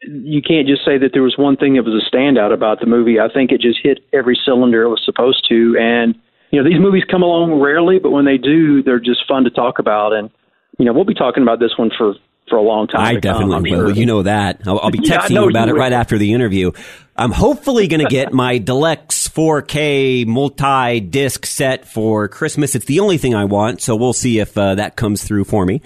You 0.04 0.44
can't 0.44 0.68
just 0.68 0.86
say 0.86 1.00
that 1.00 1.12
there 1.14 1.24
was 1.24 1.36
one 1.36 1.58
thing 1.58 1.76
that 1.76 1.84
was 1.84 1.96
a 1.96 2.16
standout 2.16 2.54
about 2.54 2.80
the 2.80 2.86
movie. 2.86 3.20
I 3.20 3.28
think 3.34 3.52
it 3.52 3.60
just 3.60 3.80
hit 3.82 4.06
every 4.14 4.38
cylinder 4.46 4.84
it 4.84 4.90
was 4.90 5.02
supposed 5.04 5.48
to, 5.50 5.76
and 5.80 6.14
you 6.52 6.62
know 6.62 6.70
these 6.70 6.80
movies 6.80 7.04
come 7.10 7.24
along 7.24 7.60
rarely, 7.60 7.98
but 7.98 8.12
when 8.12 8.26
they 8.26 8.38
do, 8.38 8.84
they're 8.84 9.00
just 9.00 9.28
fun 9.28 9.46
to 9.46 9.50
talk 9.50 9.80
about. 9.80 10.14
And 10.14 10.30
you 10.78 10.86
know 10.86 10.94
we'll 10.94 11.06
be 11.06 11.16
talking 11.16 11.42
about 11.42 11.60
this 11.60 11.72
one 11.76 11.90
for 11.98 12.14
for 12.50 12.58
a 12.58 12.62
long 12.62 12.86
time. 12.86 13.02
I 13.02 13.20
definitely 13.20 13.72
will. 13.72 13.88
Sure. 13.88 13.92
You 13.92 14.06
know 14.06 14.22
that. 14.22 14.62
I'll, 14.68 14.80
I'll 14.80 14.92
be 14.92 15.00
texting 15.12 15.32
yeah, 15.32 15.42
you 15.42 15.50
about 15.50 15.70
you 15.70 15.76
it 15.76 15.80
right 15.80 15.94
after 15.94 16.20
the 16.20 16.34
interview. 16.34 16.72
I'm 17.16 17.32
hopefully 17.32 17.88
going 17.88 18.02
to 18.02 18.10
get 18.10 18.32
my 18.44 18.60
Deluxe 18.60 19.25
4K 19.36 20.26
multi 20.26 21.02
disc 21.02 21.46
set 21.46 21.86
for 21.86 22.28
Christmas. 22.28 22.74
It's 22.74 22.86
the 22.86 23.02
only 23.02 23.18
thing 23.18 23.36
I 23.36 23.46
want, 23.46 23.82
so 23.82 23.96
we'll 23.96 24.14
see 24.14 24.40
if 24.40 24.58
uh, 24.58 24.76
that 24.76 24.96
comes 24.96 25.24
through 25.24 25.44
for 25.44 25.66
me. 25.66 25.82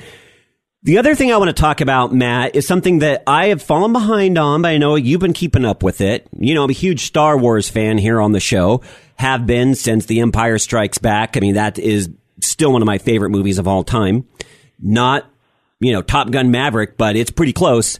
The 0.84 0.98
other 0.98 1.14
thing 1.14 1.34
I 1.34 1.38
want 1.38 1.50
to 1.50 1.62
talk 1.62 1.82
about, 1.82 2.14
Matt, 2.14 2.56
is 2.56 2.66
something 2.66 3.00
that 3.00 3.24
I 3.28 3.48
have 3.48 3.62
fallen 3.62 3.92
behind 3.92 4.38
on, 4.38 4.62
but 4.62 4.70
I 4.70 4.78
know 4.78 4.96
you've 4.96 5.20
been 5.20 5.34
keeping 5.34 5.66
up 5.66 5.84
with 5.84 6.00
it. 6.00 6.28
You 6.38 6.54
know, 6.54 6.64
I'm 6.64 6.70
a 6.70 6.74
huge 6.74 7.06
Star 7.06 7.38
Wars 7.38 7.70
fan 7.70 7.98
here 7.98 8.22
on 8.22 8.32
the 8.32 8.40
show, 8.40 8.82
have 9.16 9.46
been 9.46 9.76
since 9.76 10.06
The 10.06 10.22
Empire 10.22 10.58
Strikes 10.58 10.98
Back. 10.98 11.36
I 11.36 11.42
mean, 11.42 11.56
that 11.56 11.80
is 11.80 12.10
still 12.40 12.72
one 12.72 12.82
of 12.82 12.86
my 12.86 12.98
favorite 12.98 13.32
movies 13.32 13.58
of 13.58 13.68
all 13.68 13.84
time. 13.84 14.26
Not, 14.80 15.30
you 15.82 15.92
know, 15.92 16.02
Top 16.02 16.32
Gun 16.32 16.52
Maverick, 16.52 16.98
but 16.98 17.18
it's 17.18 17.32
pretty 17.32 17.54
close. 17.54 18.00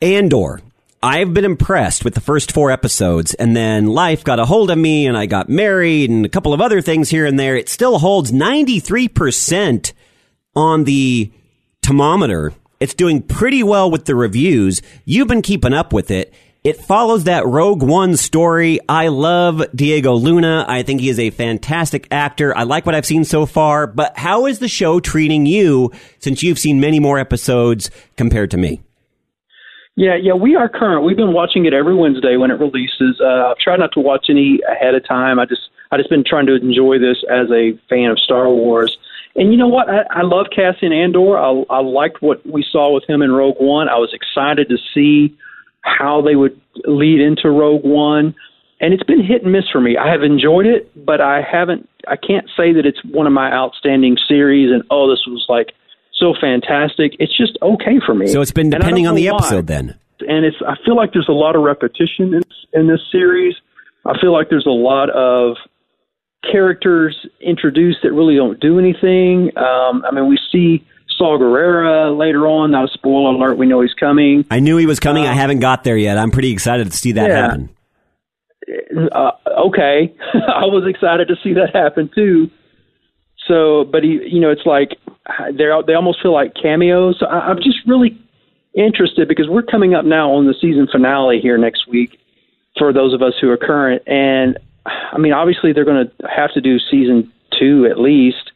Andor. 0.00 0.62
I've 1.06 1.32
been 1.32 1.44
impressed 1.44 2.04
with 2.04 2.14
the 2.14 2.20
first 2.20 2.50
four 2.50 2.72
episodes, 2.72 3.32
and 3.34 3.54
then 3.54 3.86
life 3.86 4.24
got 4.24 4.40
a 4.40 4.44
hold 4.44 4.72
of 4.72 4.76
me, 4.76 5.06
and 5.06 5.16
I 5.16 5.26
got 5.26 5.48
married, 5.48 6.10
and 6.10 6.26
a 6.26 6.28
couple 6.28 6.52
of 6.52 6.60
other 6.60 6.80
things 6.80 7.10
here 7.10 7.24
and 7.24 7.38
there. 7.38 7.54
It 7.54 7.68
still 7.68 8.00
holds 8.00 8.32
93% 8.32 9.92
on 10.56 10.82
the 10.82 11.30
thermometer. 11.84 12.54
It's 12.80 12.92
doing 12.92 13.22
pretty 13.22 13.62
well 13.62 13.88
with 13.88 14.06
the 14.06 14.16
reviews. 14.16 14.82
You've 15.04 15.28
been 15.28 15.42
keeping 15.42 15.72
up 15.72 15.92
with 15.92 16.10
it. 16.10 16.34
It 16.64 16.76
follows 16.76 17.22
that 17.24 17.46
Rogue 17.46 17.84
One 17.84 18.16
story. 18.16 18.80
I 18.88 19.06
love 19.06 19.62
Diego 19.76 20.14
Luna. 20.14 20.64
I 20.66 20.82
think 20.82 21.00
he 21.00 21.08
is 21.08 21.20
a 21.20 21.30
fantastic 21.30 22.08
actor. 22.10 22.52
I 22.58 22.64
like 22.64 22.84
what 22.84 22.96
I've 22.96 23.06
seen 23.06 23.24
so 23.24 23.46
far, 23.46 23.86
but 23.86 24.18
how 24.18 24.46
is 24.46 24.58
the 24.58 24.66
show 24.66 24.98
treating 24.98 25.46
you 25.46 25.92
since 26.18 26.42
you've 26.42 26.58
seen 26.58 26.80
many 26.80 26.98
more 26.98 27.20
episodes 27.20 27.92
compared 28.16 28.50
to 28.50 28.56
me? 28.56 28.82
Yeah, 29.96 30.14
yeah, 30.14 30.34
we 30.34 30.54
are 30.56 30.68
current. 30.68 31.04
We've 31.04 31.16
been 31.16 31.32
watching 31.32 31.64
it 31.64 31.72
every 31.72 31.94
Wednesday 31.94 32.36
when 32.36 32.50
it 32.50 32.60
releases. 32.60 33.18
Uh, 33.18 33.50
I've 33.50 33.58
tried 33.58 33.78
not 33.78 33.92
to 33.92 34.00
watch 34.00 34.26
any 34.28 34.60
ahead 34.70 34.94
of 34.94 35.06
time. 35.08 35.38
I 35.38 35.46
just, 35.46 35.62
I 35.90 35.96
just 35.96 36.10
been 36.10 36.22
trying 36.22 36.44
to 36.46 36.54
enjoy 36.54 36.98
this 36.98 37.24
as 37.30 37.50
a 37.50 37.72
fan 37.88 38.10
of 38.10 38.20
Star 38.20 38.50
Wars. 38.50 38.98
And 39.36 39.50
you 39.50 39.56
know 39.56 39.68
what? 39.68 39.88
I, 39.88 40.02
I 40.10 40.22
love 40.22 40.46
Cassian 40.54 40.92
Andor. 40.92 41.38
I, 41.38 41.64
I 41.70 41.80
liked 41.80 42.20
what 42.20 42.44
we 42.46 42.62
saw 42.70 42.92
with 42.92 43.08
him 43.08 43.22
in 43.22 43.32
Rogue 43.32 43.56
One. 43.58 43.88
I 43.88 43.96
was 43.96 44.12
excited 44.12 44.68
to 44.68 44.76
see 44.92 45.34
how 45.80 46.20
they 46.20 46.36
would 46.36 46.60
lead 46.84 47.20
into 47.22 47.50
Rogue 47.50 47.84
One. 47.84 48.34
And 48.80 48.92
it's 48.92 49.02
been 49.02 49.24
hit 49.24 49.44
and 49.44 49.52
miss 49.52 49.64
for 49.72 49.80
me. 49.80 49.96
I 49.96 50.10
have 50.10 50.22
enjoyed 50.22 50.66
it, 50.66 50.90
but 51.06 51.22
I 51.22 51.40
haven't. 51.40 51.88
I 52.06 52.16
can't 52.16 52.46
say 52.54 52.74
that 52.74 52.84
it's 52.84 53.02
one 53.02 53.26
of 53.26 53.32
my 53.32 53.50
outstanding 53.50 54.18
series. 54.28 54.70
And 54.70 54.82
oh, 54.90 55.08
this 55.08 55.24
was 55.26 55.46
like 55.48 55.72
so 56.16 56.34
fantastic. 56.40 57.14
It's 57.18 57.36
just 57.36 57.58
okay 57.62 58.00
for 58.04 58.14
me. 58.14 58.26
So 58.28 58.40
it's 58.40 58.52
been 58.52 58.70
depending 58.70 59.06
on 59.06 59.14
the 59.14 59.28
episode 59.28 59.68
why. 59.68 59.76
then. 59.76 59.98
And 60.28 60.44
it's. 60.44 60.56
I 60.66 60.76
feel 60.84 60.96
like 60.96 61.12
there's 61.12 61.28
a 61.28 61.32
lot 61.32 61.56
of 61.56 61.62
repetition 61.62 62.34
in, 62.34 62.42
in 62.72 62.86
this 62.86 63.00
series. 63.12 63.54
I 64.06 64.18
feel 64.18 64.32
like 64.32 64.48
there's 64.48 64.66
a 64.66 64.70
lot 64.70 65.10
of 65.10 65.56
characters 66.50 67.26
introduced 67.40 67.98
that 68.02 68.12
really 68.12 68.36
don't 68.36 68.58
do 68.60 68.78
anything. 68.78 69.50
Um, 69.56 70.04
I 70.06 70.12
mean, 70.12 70.28
we 70.28 70.38
see 70.50 70.86
Saw 71.18 71.38
Gerrera 71.38 72.16
later 72.16 72.46
on. 72.46 72.70
Not 72.70 72.84
a 72.84 72.92
spoiler 72.92 73.34
alert. 73.34 73.58
We 73.58 73.66
know 73.66 73.82
he's 73.82 73.94
coming. 73.94 74.44
I 74.50 74.60
knew 74.60 74.76
he 74.76 74.86
was 74.86 75.00
coming. 75.00 75.24
I 75.24 75.32
um, 75.32 75.36
haven't 75.36 75.60
got 75.60 75.84
there 75.84 75.96
yet. 75.96 76.16
I'm 76.18 76.30
pretty 76.30 76.50
excited 76.50 76.90
to 76.90 76.96
see 76.96 77.12
that 77.12 77.28
yeah. 77.28 77.36
happen. 77.36 77.70
Uh, 79.12 79.30
okay, 79.68 80.14
I 80.34 80.64
was 80.64 80.84
excited 80.88 81.28
to 81.28 81.36
see 81.42 81.52
that 81.54 81.74
happen 81.74 82.10
too. 82.14 82.50
So, 83.46 83.84
but 83.84 84.02
he, 84.02 84.20
you 84.26 84.40
know, 84.40 84.50
it's 84.50 84.66
like 84.66 84.98
they 85.52 85.64
they 85.86 85.94
almost 85.94 86.22
feel 86.22 86.32
like 86.32 86.54
cameos. 86.60 87.16
So 87.20 87.26
I, 87.26 87.50
I'm 87.50 87.58
just 87.58 87.78
really 87.86 88.18
interested 88.74 89.28
because 89.28 89.48
we're 89.48 89.62
coming 89.62 89.94
up 89.94 90.04
now 90.04 90.32
on 90.32 90.46
the 90.46 90.54
season 90.60 90.86
finale 90.90 91.40
here 91.40 91.58
next 91.58 91.88
week 91.88 92.18
for 92.78 92.92
those 92.92 93.14
of 93.14 93.22
us 93.22 93.32
who 93.40 93.50
are 93.50 93.56
current. 93.56 94.02
And 94.06 94.58
I 94.84 95.18
mean, 95.18 95.32
obviously 95.32 95.72
they're 95.72 95.84
going 95.84 96.06
to 96.06 96.28
have 96.28 96.52
to 96.54 96.60
do 96.60 96.78
season 96.78 97.32
two 97.58 97.86
at 97.90 97.98
least. 97.98 98.52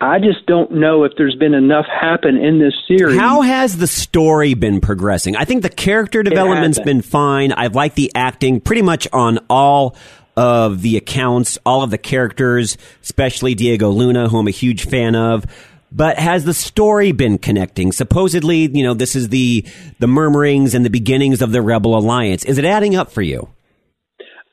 I 0.00 0.20
just 0.20 0.46
don't 0.46 0.70
know 0.70 1.02
if 1.02 1.12
there's 1.16 1.34
been 1.34 1.54
enough 1.54 1.86
happen 1.86 2.36
in 2.36 2.60
this 2.60 2.74
series. 2.86 3.18
How 3.18 3.42
has 3.42 3.76
the 3.76 3.88
story 3.88 4.54
been 4.54 4.80
progressing? 4.80 5.34
I 5.34 5.44
think 5.44 5.62
the 5.62 5.70
character 5.70 6.22
development's 6.22 6.78
been 6.78 7.02
fine. 7.02 7.50
I've 7.50 7.74
liked 7.74 7.96
the 7.96 8.12
acting 8.14 8.60
pretty 8.60 8.82
much 8.82 9.08
on 9.12 9.40
all 9.50 9.96
of 10.36 10.82
the 10.82 10.96
accounts, 10.98 11.58
all 11.66 11.82
of 11.82 11.90
the 11.90 11.98
characters, 11.98 12.78
especially 13.02 13.56
Diego 13.56 13.90
Luna, 13.90 14.28
who 14.28 14.38
I'm 14.38 14.46
a 14.46 14.52
huge 14.52 14.86
fan 14.86 15.16
of. 15.16 15.46
But 15.90 16.18
has 16.18 16.44
the 16.44 16.54
story 16.54 17.12
been 17.12 17.38
connecting? 17.38 17.92
Supposedly, 17.92 18.66
you 18.66 18.84
know, 18.84 18.94
this 18.94 19.16
is 19.16 19.30
the 19.30 19.64
the 19.98 20.06
murmurings 20.06 20.74
and 20.74 20.84
the 20.84 20.90
beginnings 20.90 21.40
of 21.40 21.52
the 21.52 21.62
Rebel 21.62 21.96
Alliance. 21.96 22.44
Is 22.44 22.58
it 22.58 22.64
adding 22.64 22.94
up 22.94 23.10
for 23.10 23.22
you? 23.22 23.48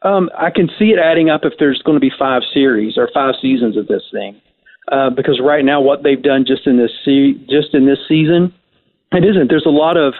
Um, 0.02 0.30
I 0.38 0.52
can 0.52 0.70
see 0.80 0.92
it 0.92 1.00
adding 1.00 1.30
up 1.30 1.42
if 1.44 1.54
there's 1.60 1.82
going 1.82 1.96
to 1.96 2.00
be 2.00 2.12
five 2.18 2.44
series 2.54 2.98
or 2.98 3.10
five 3.14 3.34
seasons 3.42 3.76
of 3.76 3.88
this 3.88 4.04
thing. 4.12 4.40
Uh, 4.92 5.10
because 5.10 5.42
right 5.44 5.66
now 5.66 5.82
what 5.82 6.04
they've 6.04 6.22
done 6.22 6.46
just 6.48 6.68
in 6.68 6.78
this 6.78 6.92
se- 7.04 7.46
just 7.50 7.74
in 7.74 7.88
this 7.88 7.98
season, 8.08 8.54
it 9.12 9.26
isn't. 9.26 9.50
There's 9.50 9.66
a 9.66 9.74
lot 9.74 9.98
of 9.98 10.14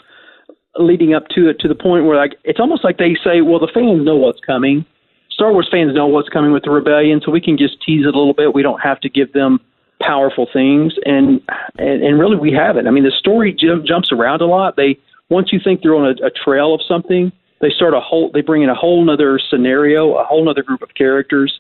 leading 0.78 1.14
up 1.14 1.28
to 1.30 1.48
it 1.50 1.60
to 1.60 1.68
the 1.68 1.76
point 1.76 2.06
where 2.06 2.18
like 2.18 2.34
it's 2.44 2.60
almost 2.60 2.84
like 2.84 2.98
they 2.98 3.16
say, 3.24 3.42
well, 3.42 3.60
the 3.60 3.72
fans 3.74 4.04
know 4.04 4.16
what's 4.16 4.40
coming. 4.46 4.84
Star 5.30 5.52
Wars 5.52 5.68
fans 5.72 5.94
know 5.94 6.08
what's 6.08 6.30
coming 6.30 6.52
with 6.52 6.64
the 6.64 6.72
rebellion, 6.72 7.22
so 7.24 7.32
we 7.32 7.42
can 7.42 7.58
just 7.58 7.82
tease 7.86 8.06
it 8.06 8.16
a 8.16 8.18
little 8.18 8.34
bit. 8.34 8.54
We 8.54 8.64
don't 8.64 8.80
have 8.80 9.00
to 9.02 9.10
give 9.10 9.34
them 9.34 9.60
powerful 10.02 10.48
things, 10.52 10.94
and 11.06 11.42
and, 11.78 12.04
and 12.04 12.20
really 12.20 12.38
we 12.38 12.52
haven't. 12.52 12.88
I 12.88 12.92
mean, 12.92 13.04
the 13.04 13.12
story 13.12 13.54
j- 13.54 13.82
jumps 13.86 14.12
around 14.12 14.42
a 14.42 14.46
lot. 14.46 14.76
They 14.76 14.98
once 15.30 15.52
you 15.52 15.60
think 15.64 15.82
they're 15.82 15.96
on 15.96 16.06
a, 16.06 16.26
a 16.26 16.32
trail 16.32 16.74
of 16.74 16.82
something, 16.88 17.32
they 17.62 17.70
start 17.70 17.94
a 17.94 18.00
whole. 18.00 18.32
They 18.32 18.42
bring 18.42 18.64
in 18.64 18.70
a 18.70 18.76
whole 18.76 19.10
other 19.10 19.40
scenario, 19.50 20.16
a 20.16 20.24
whole 20.24 20.48
other 20.50 20.64
group 20.64 20.82
of 20.82 20.94
characters, 20.96 21.60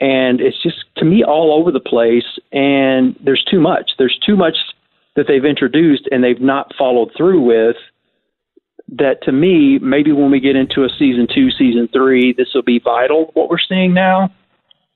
and 0.00 0.40
it's 0.40 0.60
just 0.62 0.84
to 0.96 1.04
me 1.04 1.22
all 1.24 1.52
over 1.58 1.70
the 1.70 1.80
place 1.80 2.38
and 2.52 3.16
there's 3.24 3.44
too 3.50 3.60
much 3.60 3.92
there's 3.98 4.18
too 4.26 4.36
much 4.36 4.56
that 5.16 5.26
they've 5.28 5.44
introduced 5.44 6.08
and 6.10 6.22
they've 6.22 6.40
not 6.40 6.72
followed 6.76 7.10
through 7.16 7.40
with 7.40 7.76
that 8.88 9.22
to 9.22 9.32
me 9.32 9.78
maybe 9.78 10.12
when 10.12 10.30
we 10.30 10.40
get 10.40 10.56
into 10.56 10.84
a 10.84 10.88
season 10.98 11.26
2 11.32 11.50
season 11.52 11.88
3 11.92 12.34
this 12.36 12.48
will 12.54 12.62
be 12.62 12.78
vital 12.78 13.30
what 13.34 13.48
we're 13.48 13.56
seeing 13.58 13.94
now 13.94 14.30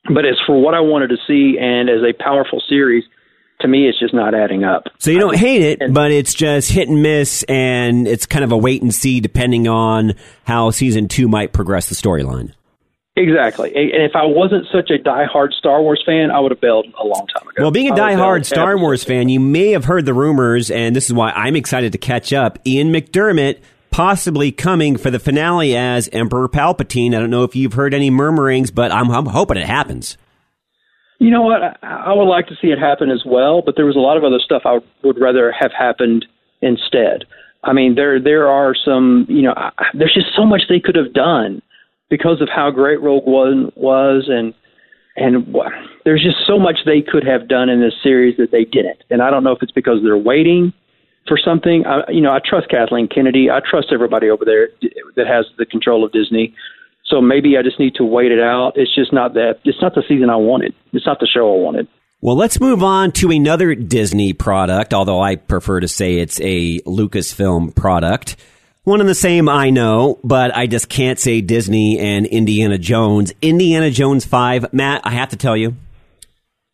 but 0.05 0.25
as 0.25 0.37
for 0.47 0.61
what 0.61 0.75
I 0.75 0.81
wanted 0.81 1.09
to 1.09 1.17
see 1.27 1.59
and 1.61 1.89
as 1.89 2.03
a 2.03 2.13
powerful 2.13 2.63
series 2.69 3.05
to 3.61 3.69
me, 3.69 3.89
it's 3.89 3.99
just 3.99 4.15
not 4.15 4.35
adding 4.35 4.63
up. 4.63 4.85
So 4.99 5.11
you 5.11 5.19
don't 5.19 5.37
hate 5.37 5.63
it, 5.63 5.83
and, 5.83 5.93
but 5.93 6.13
it's 6.13 6.33
just 6.33 6.71
hit 6.71 6.89
and 6.89 7.03
miss, 7.03 7.43
and 7.49 8.07
it's 8.07 8.25
kind 8.25 8.45
of 8.45 8.53
a 8.53 8.57
wait 8.57 8.83
and 8.83 8.95
see 8.95 9.21
depending 9.21 9.67
on 9.67 10.15
how 10.45 10.71
season 10.71 11.09
two 11.09 11.27
might 11.27 11.53
progress 11.53 11.89
the 11.89 11.97
storyline. 11.97 12.53
Exactly. 13.17 13.75
And 13.75 14.01
if 14.05 14.13
I 14.15 14.25
wasn't 14.27 14.67
such 14.71 14.91
a 14.91 14.99
die-hard 14.99 15.53
Star 15.53 15.83
Wars 15.83 16.01
fan, 16.07 16.31
I 16.31 16.39
would 16.39 16.53
have 16.53 16.61
bailed 16.61 16.87
a 17.01 17.05
long 17.05 17.27
time 17.37 17.49
ago. 17.49 17.63
Well, 17.63 17.71
being 17.73 17.91
a 17.91 17.97
die-hard 17.97 18.47
Star 18.47 18.79
Wars 18.79 19.03
fan, 19.03 19.29
you 19.29 19.41
may 19.41 19.73
have 19.73 19.87
heard 19.87 20.07
the 20.07 20.15
rumors, 20.15 20.71
and 20.71 20.95
this 20.95 21.07
is 21.07 21.13
why 21.13 21.33
I'm 21.33 21.57
excited 21.57 21.91
to 21.93 21.99
catch 21.99 22.33
up. 22.33 22.61
Ian 22.65 22.93
McDiarmid 22.93 23.59
possibly 23.91 24.53
coming 24.53 24.97
for 24.97 25.11
the 25.11 25.19
finale 25.19 25.77
as 25.77 26.09
Emperor 26.13 26.49
Palpatine. 26.49 27.15
I 27.15 27.21
don't 27.21 27.31
know 27.31 27.45
if 27.45 27.57
you've 27.57 27.75
heard 27.75 27.95
any 27.95 28.11
murmurings, 28.11 28.71
but 28.71 28.93
I'm, 28.93 29.11
I'm 29.11 29.27
hoping 29.27 29.57
it 29.57 29.67
happens. 29.67 30.17
You 31.19 31.31
know 31.31 31.43
what? 31.43 31.61
I 31.83 32.13
would 32.13 32.25
like 32.29 32.47
to 32.47 32.55
see 32.61 32.69
it 32.69 32.79
happen 32.79 33.11
as 33.11 33.23
well, 33.27 33.63
but 33.65 33.75
there 33.77 33.87
was 33.87 33.97
a 33.97 34.01
lot 34.01 34.17
of 34.17 34.25
other 34.25 34.39
stuff 34.39 34.63
I 34.65 34.79
would 35.03 35.21
rather 35.21 35.53
have 35.53 35.73
happened 35.77 36.25
instead. 36.63 37.25
I 37.65 37.73
mean, 37.73 37.97
there 37.97 38.23
there 38.23 38.49
are 38.49 38.75
some, 38.85 39.27
you 39.29 39.43
know, 39.43 39.55
there's 39.95 40.15
just 40.15 40.29
so 40.37 40.47
much 40.47 40.63
they 40.69 40.79
could 40.79 40.95
have 40.95 41.13
done 41.13 41.61
because 42.09 42.41
of 42.41 42.49
how 42.49 42.71
great 42.71 43.03
Rogue 43.03 43.27
One 43.27 43.73
was, 43.75 44.29
and 44.29 44.55
and 45.17 45.55
there's 46.05 46.23
just 46.23 46.47
so 46.47 46.57
much 46.57 46.77
they 46.87 47.03
could 47.03 47.27
have 47.27 47.49
done 47.49 47.69
in 47.69 47.81
this 47.81 47.95
series 48.01 48.37
that 48.37 48.53
they 48.53 48.65
didn't. 48.65 49.03
And 49.11 49.21
I 49.21 49.31
don't 49.31 49.43
know 49.43 49.51
if 49.53 49.63
it's 49.63 49.73
because 49.73 49.99
they're 50.05 50.17
waiting 50.17 50.73
for 51.29 51.39
something. 51.39 51.85
I, 51.87 52.11
you 52.11 52.21
know, 52.21 52.33
I 52.33 52.39
trust 52.45 52.69
Kathleen 52.69 53.09
Kennedy. 53.09 53.51
I 53.51 53.61
trust 53.61 53.89
everybody 53.93 54.31
over 54.31 54.45
there 54.45 54.71
that 55.17 55.27
has 55.27 55.47
the 55.59 55.67
control 55.67 56.05
of 56.05 56.13
Disney. 56.13 56.55
So 57.05 57.21
maybe 57.21 57.57
I 57.57 57.63
just 57.63 57.79
need 57.79 57.95
to 57.97 58.05
wait 58.05 58.33
it 58.33 58.41
out. 58.41 58.73
It's 58.77 58.95
just 58.95 59.13
not 59.13 59.35
that. 59.35 59.61
It's 59.65 59.81
not 59.81 59.95
the 59.95 60.03
season 60.09 60.31
I 60.31 60.37
wanted. 60.37 60.75
It's 60.93 61.07
not 61.07 61.21
the 61.21 61.27
show 61.27 61.55
I 61.55 61.59
wanted. 61.59 61.89
Well, 62.21 62.37
let's 62.37 62.61
move 62.61 62.83
on 62.83 63.13
to 63.13 63.31
another 63.31 63.75
Disney 63.77 64.33
product, 64.33 64.93
although 64.93 65.21
I 65.21 65.37
prefer 65.37 65.81
to 65.81 65.89
say 65.89 66.17
it's 66.17 66.41
a 66.41 66.81
Lucasfilm 66.81 67.77
product. 67.77 68.37
One 68.83 69.01
and 69.01 69.09
the 69.09 69.15
same, 69.15 69.49
I 69.49 69.71
know, 69.71 70.19
but 70.25 70.57
I 70.57 70.67
just 70.67 70.89
can't 70.89 71.19
say 71.19 71.41
Disney 71.41 71.99
and 71.99 72.27
Indiana 72.27 72.77
Jones. 72.79 73.33
Indiana 73.41 73.91
Jones 73.91 74.25
5, 74.25 74.73
Matt, 74.73 75.03
I 75.05 75.11
have 75.11 75.29
to 75.29 75.37
tell 75.37 75.57
you. 75.57 75.77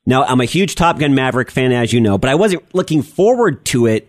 Now, 0.07 0.25
I'm 0.25 0.41
a 0.41 0.45
huge 0.45 0.77
Top 0.77 0.99
Gun 0.99 1.15
Maverick 1.15 1.51
fan, 1.51 1.73
as 1.73 1.93
you 1.93 2.01
know, 2.01 2.17
but 2.17 2.31
I 2.31 2.37
wasn't 2.37 2.75
looking 2.75 3.03
forward 3.03 3.65
to 3.67 3.87
it 3.87 4.09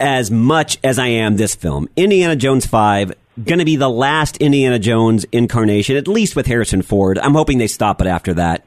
as 0.00 0.30
much 0.30 0.78
as 0.84 0.98
I 0.98 1.08
am 1.08 1.36
this 1.36 1.54
film. 1.54 1.88
Indiana 1.96 2.36
Jones 2.36 2.66
5, 2.66 3.12
going 3.44 3.58
to 3.58 3.64
be 3.64 3.76
the 3.76 3.90
last 3.90 4.36
Indiana 4.38 4.78
Jones 4.78 5.24
incarnation, 5.32 5.96
at 5.96 6.08
least 6.08 6.36
with 6.36 6.46
Harrison 6.46 6.82
Ford. 6.82 7.18
I'm 7.18 7.34
hoping 7.34 7.58
they 7.58 7.66
stop 7.66 8.00
it 8.00 8.06
after 8.06 8.34
that. 8.34 8.64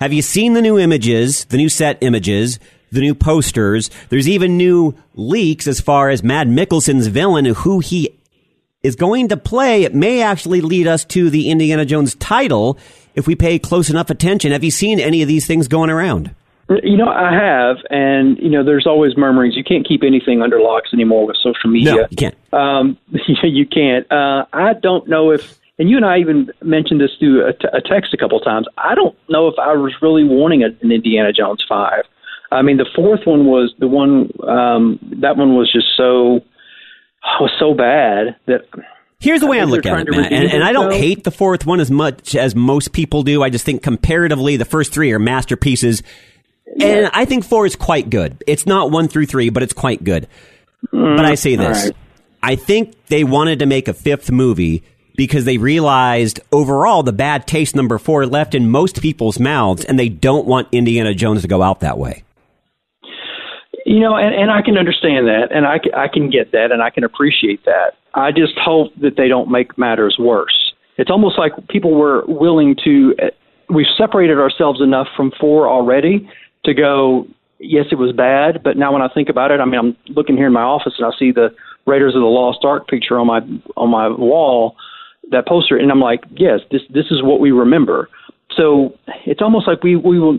Have 0.00 0.12
you 0.12 0.22
seen 0.22 0.52
the 0.52 0.62
new 0.62 0.78
images, 0.78 1.44
the 1.46 1.56
new 1.56 1.68
set 1.68 1.98
images? 2.02 2.58
the 2.92 3.00
new 3.00 3.14
posters. 3.14 3.90
There's 4.08 4.28
even 4.28 4.56
new 4.56 4.94
leaks 5.14 5.66
as 5.66 5.80
far 5.80 6.10
as 6.10 6.22
Mads 6.22 6.50
Mikkelsen's 6.50 7.08
villain, 7.08 7.44
who 7.44 7.80
he 7.80 8.16
is 8.82 8.96
going 8.96 9.28
to 9.28 9.36
play. 9.36 9.84
It 9.84 9.94
may 9.94 10.22
actually 10.22 10.60
lead 10.60 10.86
us 10.86 11.04
to 11.06 11.30
the 11.30 11.50
Indiana 11.50 11.84
Jones 11.84 12.14
title 12.14 12.78
if 13.14 13.26
we 13.26 13.34
pay 13.34 13.58
close 13.58 13.90
enough 13.90 14.10
attention. 14.10 14.52
Have 14.52 14.64
you 14.64 14.70
seen 14.70 15.00
any 15.00 15.22
of 15.22 15.28
these 15.28 15.46
things 15.46 15.68
going 15.68 15.90
around? 15.90 16.34
You 16.68 16.96
know, 16.96 17.08
I 17.08 17.32
have, 17.32 17.76
and 17.90 18.38
you 18.38 18.50
know, 18.50 18.64
there's 18.64 18.86
always 18.86 19.16
murmurings. 19.16 19.56
You 19.56 19.62
can't 19.62 19.86
keep 19.86 20.02
anything 20.02 20.42
under 20.42 20.60
locks 20.60 20.90
anymore 20.92 21.26
with 21.26 21.36
social 21.36 21.70
media. 21.70 21.94
No, 21.94 22.06
you 22.10 22.16
can't. 22.16 22.34
Um, 22.52 22.98
you 23.44 23.66
can't. 23.66 24.10
Uh, 24.10 24.46
I 24.52 24.74
don't 24.74 25.08
know 25.08 25.30
if, 25.30 25.60
and 25.78 25.88
you 25.88 25.96
and 25.96 26.04
I 26.04 26.18
even 26.18 26.50
mentioned 26.62 27.00
this 27.00 27.10
through 27.20 27.46
a, 27.46 27.52
t- 27.52 27.68
a 27.72 27.80
text 27.80 28.12
a 28.14 28.16
couple 28.16 28.40
times. 28.40 28.66
I 28.78 28.96
don't 28.96 29.16
know 29.28 29.46
if 29.46 29.54
I 29.60 29.74
was 29.74 29.94
really 30.02 30.24
wanting 30.24 30.64
a, 30.64 30.68
an 30.82 30.90
Indiana 30.90 31.32
Jones 31.32 31.64
five. 31.68 32.02
I 32.50 32.62
mean, 32.62 32.78
the 32.78 32.88
fourth 32.96 33.20
one 33.26 33.46
was 33.46 33.72
the 33.78 33.86
one. 33.86 34.30
Um, 34.48 34.98
that 35.20 35.36
one 35.36 35.54
was 35.54 35.70
just 35.72 35.86
so 35.96 36.40
was 37.40 37.52
so 37.60 37.74
bad 37.74 38.36
that 38.46 38.62
Here's 39.18 39.40
the 39.40 39.46
way 39.46 39.58
I, 39.58 39.62
I 39.62 39.64
look 39.64 39.86
at 39.86 40.00
it, 40.00 40.10
Matt, 40.10 40.32
and, 40.32 40.52
and 40.52 40.62
I 40.62 40.72
don't 40.72 40.92
hate 40.92 41.24
the 41.24 41.30
fourth 41.30 41.64
one 41.64 41.80
as 41.80 41.90
much 41.90 42.34
as 42.34 42.54
most 42.54 42.92
people 42.92 43.22
do. 43.22 43.42
I 43.42 43.48
just 43.50 43.64
think 43.64 43.82
comparatively, 43.82 44.56
the 44.56 44.66
first 44.66 44.92
three 44.92 45.12
are 45.12 45.18
masterpieces. 45.18 46.02
And 46.80 47.10
I 47.12 47.24
think 47.24 47.44
four 47.44 47.66
is 47.66 47.76
quite 47.76 48.10
good. 48.10 48.42
It's 48.46 48.66
not 48.66 48.90
one 48.90 49.08
through 49.08 49.26
three, 49.26 49.50
but 49.50 49.62
it's 49.62 49.72
quite 49.72 50.02
good. 50.02 50.28
Mm, 50.92 51.16
but 51.16 51.24
I 51.24 51.34
say 51.34 51.56
this. 51.56 51.84
Right. 51.84 51.96
I 52.42 52.56
think 52.56 53.06
they 53.06 53.24
wanted 53.24 53.60
to 53.60 53.66
make 53.66 53.88
a 53.88 53.94
fifth 53.94 54.30
movie 54.30 54.82
because 55.16 55.44
they 55.44 55.58
realized 55.58 56.40
overall 56.52 57.02
the 57.02 57.12
bad 57.12 57.46
taste 57.46 57.74
number 57.74 57.98
four 57.98 58.26
left 58.26 58.54
in 58.54 58.70
most 58.70 59.00
people's 59.00 59.40
mouths 59.40 59.84
and 59.84 59.98
they 59.98 60.08
don't 60.08 60.46
want 60.46 60.68
Indiana 60.72 61.14
Jones 61.14 61.42
to 61.42 61.48
go 61.48 61.62
out 61.62 61.80
that 61.80 61.98
way. 61.98 62.22
You 63.86 64.00
know, 64.00 64.16
and, 64.16 64.34
and 64.34 64.50
I 64.50 64.62
can 64.62 64.76
understand 64.76 65.28
that, 65.28 65.52
and 65.52 65.64
I, 65.64 65.78
I 65.96 66.08
can 66.08 66.28
get 66.28 66.50
that, 66.50 66.72
and 66.72 66.82
I 66.82 66.90
can 66.90 67.04
appreciate 67.04 67.64
that. 67.66 67.92
I 68.14 68.32
just 68.32 68.54
hope 68.58 68.92
that 69.00 69.16
they 69.16 69.28
don't 69.28 69.48
make 69.48 69.78
matters 69.78 70.16
worse. 70.18 70.74
It's 70.98 71.08
almost 71.08 71.38
like 71.38 71.52
people 71.68 71.94
were 71.94 72.24
willing 72.26 72.74
to. 72.82 73.14
We've 73.68 73.86
separated 73.96 74.38
ourselves 74.38 74.80
enough 74.82 75.06
from 75.16 75.30
four 75.38 75.68
already 75.68 76.28
to 76.66 76.74
go, 76.74 77.26
yes, 77.58 77.86
it 77.90 77.96
was 77.96 78.12
bad, 78.12 78.62
but 78.62 78.76
now 78.76 78.92
when 78.92 79.02
I 79.02 79.08
think 79.08 79.28
about 79.28 79.50
it, 79.50 79.60
I 79.60 79.64
mean, 79.64 79.78
I'm 79.78 79.96
looking 80.08 80.36
here 80.36 80.46
in 80.46 80.52
my 80.52 80.62
office 80.62 80.94
and 80.98 81.06
I 81.06 81.10
see 81.18 81.32
the 81.32 81.54
Raiders 81.86 82.14
of 82.14 82.20
the 82.20 82.26
Lost 82.26 82.64
Ark 82.64 82.88
picture 82.88 83.18
on 83.18 83.26
my 83.26 83.40
on 83.76 83.90
my 83.90 84.08
wall, 84.08 84.76
that 85.30 85.46
poster, 85.46 85.76
and 85.76 85.90
I'm 85.90 86.00
like, 86.00 86.24
yes, 86.36 86.60
this 86.70 86.82
this 86.90 87.06
is 87.10 87.22
what 87.22 87.40
we 87.40 87.52
remember. 87.52 88.08
So 88.56 88.96
it's 89.24 89.40
almost 89.40 89.68
like 89.68 89.82
we 89.82 89.96
we 89.96 90.18
will 90.18 90.38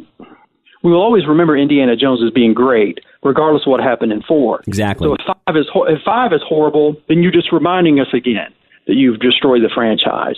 we 0.83 0.91
will 0.91 1.01
always 1.01 1.25
remember 1.25 1.55
Indiana 1.55 1.95
Jones 1.95 2.21
as 2.25 2.31
being 2.31 2.53
great, 2.53 2.99
regardless 3.23 3.63
of 3.65 3.71
what 3.71 3.79
happened 3.79 4.11
in 4.11 4.21
four. 4.23 4.61
Exactly. 4.67 5.07
So 5.07 5.13
if 5.13 5.21
five 5.25 5.55
is 5.55 5.65
if 5.73 6.01
five 6.03 6.33
is 6.33 6.41
horrible, 6.47 6.95
then 7.07 7.23
you're 7.23 7.31
just 7.31 7.51
reminding 7.51 7.99
us 7.99 8.07
again 8.13 8.53
that 8.87 8.95
you've 8.95 9.19
destroyed 9.19 9.61
the 9.63 9.71
franchise 9.73 10.37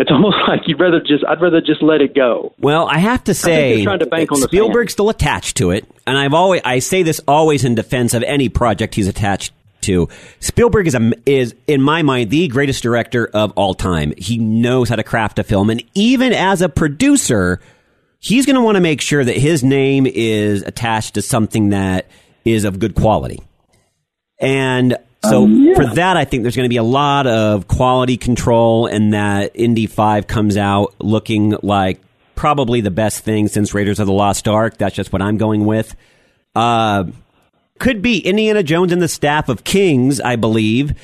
it's 0.00 0.10
almost 0.10 0.36
like 0.48 0.62
you'd 0.66 0.80
rather 0.80 0.98
just 0.98 1.24
I'd 1.28 1.40
rather 1.40 1.60
just 1.60 1.82
let 1.82 2.00
it 2.00 2.14
go. 2.14 2.52
Well, 2.58 2.86
I 2.86 2.98
have 2.98 3.22
to 3.24 3.34
say, 3.34 3.84
to 3.84 4.36
Spielberg's 4.36 4.94
still 4.94 5.10
attached 5.10 5.58
to 5.58 5.70
it, 5.70 5.86
and 6.06 6.18
I've 6.18 6.34
always 6.34 6.62
I 6.64 6.80
say 6.80 7.02
this 7.02 7.20
always 7.28 7.64
in 7.64 7.74
defense 7.74 8.14
of 8.14 8.22
any 8.22 8.48
project 8.48 8.94
he's 8.94 9.08
attached 9.08 9.52
to. 9.82 10.08
Spielberg 10.40 10.86
is 10.86 10.94
a, 10.94 11.12
is 11.26 11.54
in 11.66 11.82
my 11.82 12.02
mind 12.02 12.30
the 12.30 12.48
greatest 12.48 12.82
director 12.82 13.26
of 13.32 13.52
all 13.52 13.74
time. 13.74 14.12
He 14.16 14.38
knows 14.38 14.88
how 14.88 14.96
to 14.96 15.04
craft 15.04 15.38
a 15.38 15.44
film, 15.44 15.70
and 15.70 15.82
even 15.94 16.32
as 16.32 16.62
a 16.62 16.68
producer, 16.68 17.60
he's 18.18 18.46
going 18.46 18.56
to 18.56 18.62
want 18.62 18.76
to 18.76 18.80
make 18.80 19.02
sure 19.02 19.22
that 19.22 19.36
his 19.36 19.62
name 19.62 20.06
is 20.06 20.62
attached 20.62 21.14
to 21.14 21.22
something 21.22 21.70
that 21.70 22.06
is 22.44 22.64
of 22.64 22.78
good 22.78 22.94
quality. 22.94 23.40
And 24.38 24.96
so 25.24 25.44
um, 25.44 25.62
yeah. 25.62 25.74
for 25.74 25.86
that, 25.94 26.16
I 26.16 26.24
think 26.24 26.42
there's 26.42 26.56
going 26.56 26.64
to 26.64 26.70
be 26.70 26.78
a 26.78 26.82
lot 26.82 27.26
of 27.26 27.68
quality 27.68 28.16
control, 28.16 28.86
and 28.86 29.12
that 29.12 29.52
Indy 29.54 29.86
Five 29.86 30.26
comes 30.26 30.56
out 30.56 30.94
looking 30.98 31.56
like 31.62 32.00
probably 32.34 32.80
the 32.80 32.90
best 32.90 33.22
thing 33.22 33.48
since 33.48 33.74
Raiders 33.74 34.00
of 34.00 34.06
the 34.06 34.12
Lost 34.12 34.48
Ark. 34.48 34.78
That's 34.78 34.94
just 34.94 35.12
what 35.12 35.20
I'm 35.20 35.36
going 35.36 35.66
with. 35.66 35.94
Uh, 36.54 37.04
could 37.78 38.00
be 38.00 38.18
Indiana 38.18 38.62
Jones 38.62 38.92
and 38.92 39.02
the 39.02 39.08
Staff 39.08 39.48
of 39.48 39.62
Kings, 39.62 40.20
I 40.20 40.36
believe, 40.36 40.94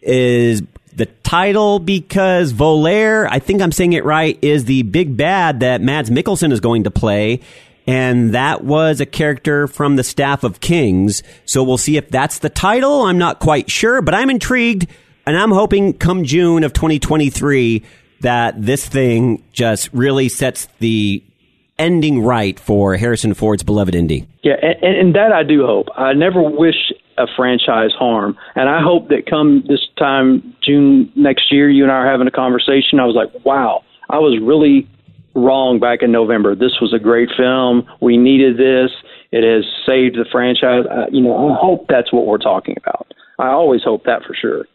is 0.00 0.62
the 0.94 1.06
title 1.06 1.78
because 1.78 2.54
Volare, 2.54 3.28
I 3.30 3.38
think 3.38 3.60
I'm 3.60 3.72
saying 3.72 3.92
it 3.92 4.04
right, 4.04 4.38
is 4.40 4.64
the 4.64 4.82
big 4.82 5.16
bad 5.16 5.60
that 5.60 5.82
Mads 5.82 6.08
Mikkelsen 6.08 6.52
is 6.52 6.60
going 6.60 6.84
to 6.84 6.90
play 6.90 7.40
and 7.86 8.32
that 8.32 8.64
was 8.64 9.00
a 9.00 9.06
character 9.06 9.66
from 9.66 9.96
the 9.96 10.04
staff 10.04 10.44
of 10.44 10.60
kings. 10.60 11.22
So 11.44 11.62
we'll 11.62 11.78
see 11.78 11.96
if 11.96 12.08
that's 12.10 12.40
the 12.40 12.50
title. 12.50 13.02
I'm 13.02 13.18
not 13.18 13.38
quite 13.38 13.70
sure, 13.70 14.02
but 14.02 14.14
I'm 14.14 14.30
intrigued, 14.30 14.86
and 15.26 15.36
I'm 15.36 15.50
hoping 15.50 15.92
come 15.92 16.24
June 16.24 16.64
of 16.64 16.72
2023 16.72 17.84
that 18.20 18.60
this 18.60 18.86
thing 18.86 19.44
just 19.52 19.92
really 19.92 20.28
sets 20.28 20.68
the 20.78 21.22
ending 21.78 22.22
right 22.22 22.58
for 22.58 22.96
Harrison 22.96 23.34
Ford's 23.34 23.62
beloved 23.62 23.94
Indy. 23.94 24.26
Yeah, 24.42 24.54
and, 24.62 24.96
and 24.96 25.14
that 25.14 25.32
I 25.32 25.42
do 25.42 25.66
hope. 25.66 25.88
I 25.96 26.14
never 26.14 26.42
wish 26.42 26.92
a 27.18 27.26
franchise 27.36 27.92
harm, 27.98 28.36
and 28.54 28.68
I 28.68 28.82
hope 28.82 29.08
that 29.08 29.28
come 29.28 29.64
this 29.68 29.86
time 29.98 30.54
June 30.62 31.12
next 31.14 31.52
year, 31.52 31.68
you 31.68 31.82
and 31.82 31.92
I 31.92 31.96
are 31.96 32.10
having 32.10 32.26
a 32.26 32.30
conversation. 32.30 33.00
I 33.00 33.04
was 33.04 33.14
like, 33.14 33.44
wow, 33.44 33.84
I 34.10 34.18
was 34.18 34.38
really 34.42 34.88
wrong 35.36 35.78
back 35.78 36.02
in 36.02 36.10
November. 36.10 36.54
This 36.54 36.80
was 36.80 36.92
a 36.94 36.98
great 36.98 37.28
film. 37.36 37.86
We 38.00 38.16
needed 38.16 38.56
this. 38.56 38.90
It 39.30 39.44
has 39.44 39.64
saved 39.86 40.16
the 40.16 40.24
franchise. 40.32 40.84
Uh, 40.90 41.06
you 41.10 41.20
know, 41.20 41.50
I 41.50 41.56
hope 41.60 41.86
that's 41.88 42.12
what 42.12 42.26
we're 42.26 42.38
talking 42.38 42.76
about. 42.78 43.12
I 43.38 43.48
always 43.48 43.82
hope 43.84 44.04
that 44.04 44.22
for 44.26 44.34
sure. 44.34 44.66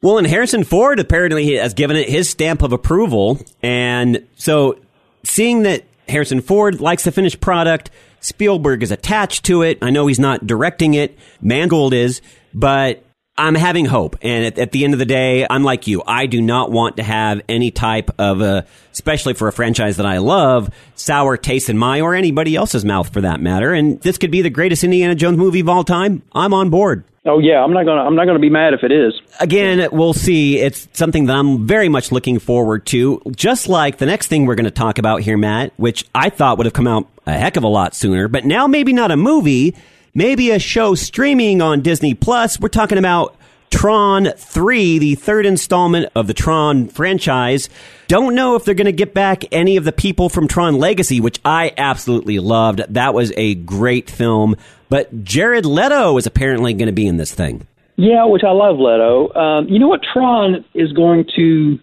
Well, 0.00 0.18
and 0.18 0.26
Harrison 0.26 0.64
Ford 0.64 0.98
apparently 1.00 1.56
has 1.56 1.74
given 1.74 1.96
it 1.96 2.08
his 2.08 2.30
stamp 2.30 2.62
of 2.62 2.72
approval. 2.72 3.40
And 3.62 4.26
so 4.36 4.78
seeing 5.24 5.64
that 5.64 5.84
Harrison 6.08 6.40
Ford 6.40 6.80
likes 6.80 7.04
the 7.04 7.12
finished 7.12 7.40
product, 7.40 7.90
Spielberg 8.20 8.82
is 8.82 8.90
attached 8.90 9.44
to 9.46 9.62
it. 9.62 9.78
I 9.82 9.90
know 9.90 10.06
he's 10.06 10.18
not 10.18 10.46
directing 10.46 10.94
it. 10.94 11.18
Mangold 11.40 11.92
is, 11.92 12.22
but 12.54 13.04
I'm 13.38 13.54
having 13.54 13.84
hope. 13.84 14.16
And 14.20 14.44
at, 14.46 14.58
at, 14.58 14.72
the 14.72 14.84
end 14.84 14.94
of 14.94 14.98
the 14.98 15.06
day, 15.06 15.46
I'm 15.48 15.62
like 15.62 15.86
you. 15.86 16.02
I 16.06 16.26
do 16.26 16.42
not 16.42 16.72
want 16.72 16.96
to 16.96 17.04
have 17.04 17.40
any 17.48 17.70
type 17.70 18.10
of 18.18 18.40
a, 18.40 18.66
especially 18.92 19.34
for 19.34 19.46
a 19.46 19.52
franchise 19.52 19.96
that 19.98 20.06
I 20.06 20.18
love, 20.18 20.74
sour 20.96 21.36
taste 21.36 21.70
in 21.70 21.78
my 21.78 22.00
or 22.00 22.14
anybody 22.14 22.56
else's 22.56 22.84
mouth 22.84 23.12
for 23.12 23.20
that 23.20 23.40
matter. 23.40 23.72
And 23.72 24.00
this 24.00 24.18
could 24.18 24.32
be 24.32 24.42
the 24.42 24.50
greatest 24.50 24.82
Indiana 24.82 25.14
Jones 25.14 25.38
movie 25.38 25.60
of 25.60 25.68
all 25.68 25.84
time. 25.84 26.22
I'm 26.32 26.52
on 26.52 26.68
board. 26.68 27.04
Oh 27.24 27.38
yeah, 27.40 27.62
I'm 27.62 27.72
not 27.72 27.84
gonna 27.84 28.00
I'm 28.00 28.14
not 28.14 28.24
gonna 28.24 28.38
be 28.38 28.48
mad 28.48 28.72
if 28.72 28.82
it 28.82 28.90
is. 28.90 29.12
Again, 29.38 29.88
we'll 29.92 30.14
see. 30.14 30.58
It's 30.58 30.88
something 30.94 31.26
that 31.26 31.36
I'm 31.36 31.66
very 31.66 31.88
much 31.88 32.10
looking 32.10 32.38
forward 32.38 32.86
to. 32.86 33.20
Just 33.36 33.68
like 33.68 33.98
the 33.98 34.06
next 34.06 34.28
thing 34.28 34.46
we're 34.46 34.54
going 34.54 34.64
to 34.64 34.70
talk 34.70 34.98
about 34.98 35.20
here, 35.20 35.36
Matt, 35.36 35.72
which 35.76 36.06
I 36.14 36.30
thought 36.30 36.56
would 36.56 36.66
have 36.66 36.72
come 36.72 36.86
out 36.86 37.06
a 37.26 37.34
heck 37.34 37.56
of 37.56 37.64
a 37.64 37.68
lot 37.68 37.94
sooner, 37.94 38.28
but 38.28 38.46
now 38.46 38.66
maybe 38.66 38.94
not 38.94 39.10
a 39.10 39.16
movie 39.16 39.76
maybe 40.14 40.50
a 40.50 40.58
show 40.58 40.94
streaming 40.94 41.62
on 41.62 41.80
Disney 41.80 42.14
Plus. 42.14 42.58
We're 42.60 42.68
talking 42.68 42.98
about 42.98 43.36
Tron 43.70 44.30
3, 44.36 44.98
the 44.98 45.14
third 45.14 45.46
installment 45.46 46.10
of 46.14 46.26
the 46.26 46.34
Tron 46.34 46.88
franchise. 46.88 47.68
Don't 48.06 48.34
know 48.34 48.54
if 48.54 48.64
they're 48.64 48.74
going 48.74 48.86
to 48.86 48.92
get 48.92 49.12
back 49.14 49.44
any 49.52 49.76
of 49.76 49.84
the 49.84 49.92
people 49.92 50.28
from 50.28 50.48
Tron 50.48 50.78
Legacy, 50.78 51.20
which 51.20 51.38
I 51.44 51.72
absolutely 51.76 52.38
loved. 52.38 52.82
That 52.88 53.14
was 53.14 53.32
a 53.36 53.54
great 53.54 54.10
film. 54.10 54.56
But 54.88 55.24
Jared 55.24 55.66
Leto 55.66 56.16
is 56.16 56.26
apparently 56.26 56.72
going 56.72 56.86
to 56.86 56.92
be 56.92 57.06
in 57.06 57.18
this 57.18 57.34
thing. 57.34 57.66
Yeah, 57.96 58.24
which 58.24 58.42
I 58.44 58.52
love 58.52 58.78
Leto. 58.78 59.34
Um, 59.34 59.68
you 59.68 59.78
know 59.78 59.88
what? 59.88 60.00
Tron 60.12 60.64
is 60.74 60.92
going 60.92 61.26
to. 61.36 61.78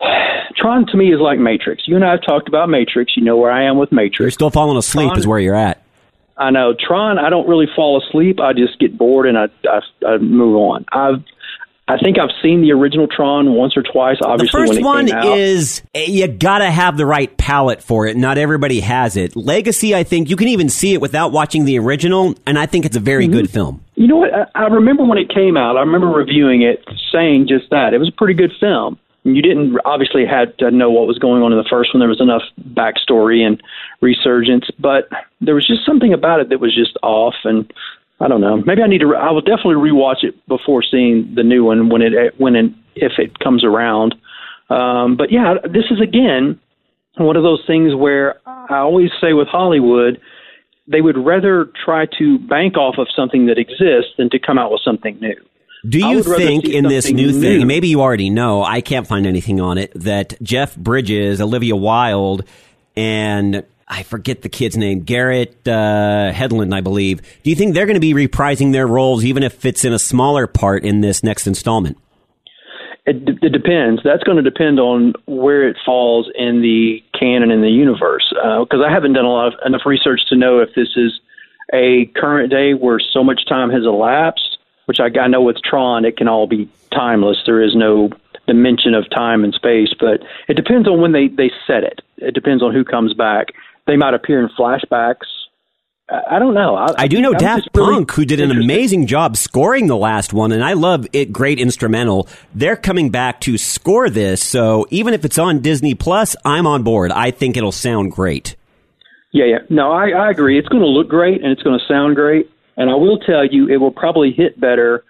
Tron 0.56 0.86
to 0.86 0.96
me 0.96 1.12
is 1.12 1.20
like 1.20 1.38
Matrix. 1.38 1.84
You 1.86 1.94
and 1.94 2.04
I 2.04 2.12
have 2.12 2.22
talked 2.26 2.48
about 2.48 2.68
Matrix. 2.68 3.12
You 3.16 3.22
know 3.22 3.36
where 3.36 3.52
I 3.52 3.64
am 3.64 3.78
with 3.78 3.92
Matrix. 3.92 4.18
You're 4.18 4.30
still 4.30 4.50
falling 4.50 4.76
asleep, 4.76 5.08
Tron, 5.08 5.18
is 5.18 5.26
where 5.26 5.38
you're 5.38 5.54
at. 5.54 5.82
I 6.40 6.50
know 6.50 6.74
Tron. 6.74 7.18
I 7.18 7.28
don't 7.28 7.46
really 7.46 7.68
fall 7.76 8.02
asleep. 8.02 8.40
I 8.40 8.54
just 8.54 8.78
get 8.80 8.96
bored 8.96 9.26
and 9.26 9.36
I 9.38 9.48
I, 9.68 9.80
I 10.06 10.18
move 10.18 10.56
on. 10.56 10.86
I've 10.90 11.22
I 11.86 11.98
think 11.98 12.18
I've 12.20 12.30
seen 12.40 12.62
the 12.62 12.72
original 12.72 13.08
Tron 13.08 13.52
once 13.52 13.76
or 13.76 13.82
twice. 13.82 14.16
Obviously, 14.22 14.60
the 14.60 14.66
first 14.68 14.82
one 14.82 15.08
is 15.08 15.82
you 15.94 16.28
gotta 16.28 16.70
have 16.70 16.96
the 16.96 17.04
right 17.04 17.36
palette 17.36 17.82
for 17.82 18.06
it. 18.06 18.16
Not 18.16 18.38
everybody 18.38 18.80
has 18.80 19.16
it. 19.16 19.36
Legacy, 19.36 19.94
I 19.94 20.04
think 20.04 20.30
you 20.30 20.36
can 20.36 20.48
even 20.48 20.68
see 20.68 20.94
it 20.94 21.00
without 21.00 21.32
watching 21.32 21.64
the 21.64 21.78
original, 21.78 22.34
and 22.46 22.58
I 22.58 22.66
think 22.66 22.86
it's 22.86 22.96
a 22.96 23.00
very 23.00 23.24
mm-hmm. 23.24 23.34
good 23.34 23.50
film. 23.50 23.84
You 23.96 24.06
know 24.06 24.18
what? 24.18 24.30
I, 24.32 24.46
I 24.54 24.66
remember 24.68 25.04
when 25.04 25.18
it 25.18 25.34
came 25.34 25.56
out. 25.56 25.76
I 25.76 25.80
remember 25.80 26.06
reviewing 26.06 26.62
it, 26.62 26.82
saying 27.12 27.48
just 27.48 27.68
that 27.70 27.92
it 27.92 27.98
was 27.98 28.08
a 28.08 28.16
pretty 28.16 28.34
good 28.34 28.52
film 28.60 28.98
you 29.24 29.42
didn't 29.42 29.78
obviously 29.84 30.24
had 30.24 30.56
to 30.58 30.70
know 30.70 30.90
what 30.90 31.06
was 31.06 31.18
going 31.18 31.42
on 31.42 31.52
in 31.52 31.58
the 31.58 31.68
first 31.68 31.92
one. 31.92 32.00
There 32.00 32.08
was 32.08 32.20
enough 32.20 32.42
backstory 32.72 33.40
and 33.46 33.62
resurgence, 34.00 34.66
but 34.78 35.08
there 35.40 35.54
was 35.54 35.66
just 35.66 35.84
something 35.84 36.12
about 36.12 36.40
it 36.40 36.48
that 36.48 36.60
was 36.60 36.74
just 36.74 36.96
off. 37.02 37.34
And 37.44 37.70
I 38.20 38.28
don't 38.28 38.40
know. 38.40 38.62
Maybe 38.64 38.82
I 38.82 38.86
need 38.86 39.00
to. 39.00 39.08
Re- 39.08 39.18
I 39.18 39.30
will 39.30 39.42
definitely 39.42 39.74
rewatch 39.74 40.24
it 40.24 40.34
before 40.46 40.82
seeing 40.82 41.34
the 41.34 41.42
new 41.42 41.64
one 41.64 41.90
when 41.90 42.02
it 42.02 42.38
when 42.38 42.56
and 42.56 42.74
if 42.96 43.12
it 43.18 43.38
comes 43.38 43.64
around. 43.64 44.14
Um, 44.70 45.16
but 45.16 45.30
yeah, 45.30 45.54
this 45.64 45.84
is 45.90 46.00
again 46.00 46.58
one 47.16 47.36
of 47.36 47.42
those 47.42 47.62
things 47.66 47.94
where 47.94 48.40
I 48.46 48.78
always 48.78 49.10
say 49.20 49.32
with 49.32 49.48
Hollywood, 49.48 50.20
they 50.86 51.00
would 51.00 51.18
rather 51.18 51.70
try 51.84 52.06
to 52.18 52.38
bank 52.38 52.76
off 52.76 52.96
of 52.98 53.08
something 53.14 53.46
that 53.46 53.58
exists 53.58 54.12
than 54.16 54.30
to 54.30 54.38
come 54.38 54.58
out 54.58 54.70
with 54.70 54.80
something 54.82 55.18
new. 55.20 55.36
Do 55.88 55.98
you 55.98 56.22
think 56.22 56.66
in 56.66 56.84
this 56.84 57.10
new, 57.10 57.32
new 57.32 57.40
thing, 57.40 57.66
maybe 57.66 57.88
you 57.88 58.02
already 58.02 58.28
know, 58.30 58.62
I 58.62 58.80
can't 58.80 59.06
find 59.06 59.26
anything 59.26 59.60
on 59.60 59.78
it, 59.78 59.92
that 59.94 60.34
Jeff 60.42 60.76
Bridges, 60.76 61.40
Olivia 61.40 61.74
Wilde, 61.74 62.44
and 62.96 63.64
I 63.88 64.02
forget 64.04 64.42
the 64.42 64.48
kid's 64.48 64.76
name, 64.76 65.00
Garrett 65.00 65.56
uh, 65.66 66.32
Hedlund, 66.32 66.74
I 66.74 66.80
believe. 66.80 67.22
Do 67.42 67.50
you 67.50 67.56
think 67.56 67.74
they're 67.74 67.86
going 67.86 67.94
to 67.94 68.00
be 68.00 68.14
reprising 68.14 68.72
their 68.72 68.86
roles, 68.86 69.24
even 69.24 69.42
if 69.42 69.64
it's 69.64 69.84
in 69.84 69.92
a 69.92 69.98
smaller 69.98 70.46
part 70.46 70.84
in 70.84 71.00
this 71.00 71.24
next 71.24 71.46
installment? 71.46 71.98
It, 73.06 73.24
d- 73.24 73.38
it 73.42 73.52
depends. 73.52 74.02
That's 74.04 74.22
going 74.22 74.36
to 74.36 74.48
depend 74.48 74.78
on 74.78 75.14
where 75.26 75.68
it 75.68 75.76
falls 75.84 76.30
in 76.36 76.62
the 76.62 77.02
canon 77.18 77.50
in 77.50 77.62
the 77.62 77.70
universe. 77.70 78.28
Because 78.30 78.80
uh, 78.80 78.86
I 78.86 78.92
haven't 78.92 79.14
done 79.14 79.24
a 79.24 79.32
lot 79.32 79.48
of 79.48 79.54
enough 79.66 79.82
research 79.86 80.20
to 80.28 80.36
know 80.36 80.60
if 80.60 80.68
this 80.76 80.90
is 80.94 81.18
a 81.72 82.06
current 82.14 82.50
day 82.50 82.74
where 82.74 83.00
so 83.00 83.24
much 83.24 83.40
time 83.48 83.70
has 83.70 83.84
elapsed. 83.84 84.58
Which 84.90 84.98
I, 84.98 85.20
I 85.20 85.28
know 85.28 85.40
with 85.40 85.58
Tron, 85.62 86.04
it 86.04 86.16
can 86.16 86.26
all 86.26 86.48
be 86.48 86.68
timeless. 86.92 87.36
There 87.46 87.62
is 87.62 87.76
no 87.76 88.10
dimension 88.48 88.92
of 88.92 89.08
time 89.08 89.44
and 89.44 89.54
space, 89.54 89.94
but 90.00 90.20
it 90.48 90.54
depends 90.54 90.88
on 90.88 91.00
when 91.00 91.12
they 91.12 91.28
they 91.28 91.52
set 91.64 91.84
it. 91.84 92.00
It 92.16 92.34
depends 92.34 92.60
on 92.60 92.74
who 92.74 92.82
comes 92.82 93.14
back. 93.14 93.52
They 93.86 93.96
might 93.96 94.14
appear 94.14 94.40
in 94.40 94.48
flashbacks. 94.48 95.28
I 96.08 96.40
don't 96.40 96.54
know. 96.54 96.74
I, 96.74 96.88
I 96.98 97.06
do 97.06 97.20
know 97.20 97.30
I'm 97.30 97.38
Daft 97.38 97.72
Punk, 97.72 98.10
who 98.10 98.24
did 98.24 98.40
an 98.40 98.50
amazing 98.50 99.06
job 99.06 99.36
scoring 99.36 99.86
the 99.86 99.96
last 99.96 100.32
one, 100.32 100.50
and 100.50 100.64
I 100.64 100.72
love 100.72 101.06
it. 101.12 101.32
Great 101.32 101.60
instrumental. 101.60 102.26
They're 102.52 102.74
coming 102.74 103.10
back 103.10 103.40
to 103.42 103.56
score 103.56 104.10
this, 104.10 104.42
so 104.42 104.88
even 104.90 105.14
if 105.14 105.24
it's 105.24 105.38
on 105.38 105.60
Disney 105.60 105.94
Plus, 105.94 106.34
I'm 106.44 106.66
on 106.66 106.82
board. 106.82 107.12
I 107.12 107.30
think 107.30 107.56
it'll 107.56 107.70
sound 107.70 108.10
great. 108.10 108.56
Yeah, 109.30 109.44
yeah. 109.44 109.58
No, 109.68 109.92
I, 109.92 110.08
I 110.08 110.30
agree. 110.30 110.58
It's 110.58 110.66
going 110.66 110.82
to 110.82 110.88
look 110.88 111.08
great 111.08 111.44
and 111.44 111.52
it's 111.52 111.62
going 111.62 111.78
to 111.78 111.86
sound 111.86 112.16
great. 112.16 112.50
And 112.80 112.88
I 112.88 112.94
will 112.94 113.18
tell 113.18 113.44
you, 113.44 113.68
it 113.68 113.76
will 113.76 113.90
probably 113.90 114.32
hit 114.32 114.58
better 114.58 115.04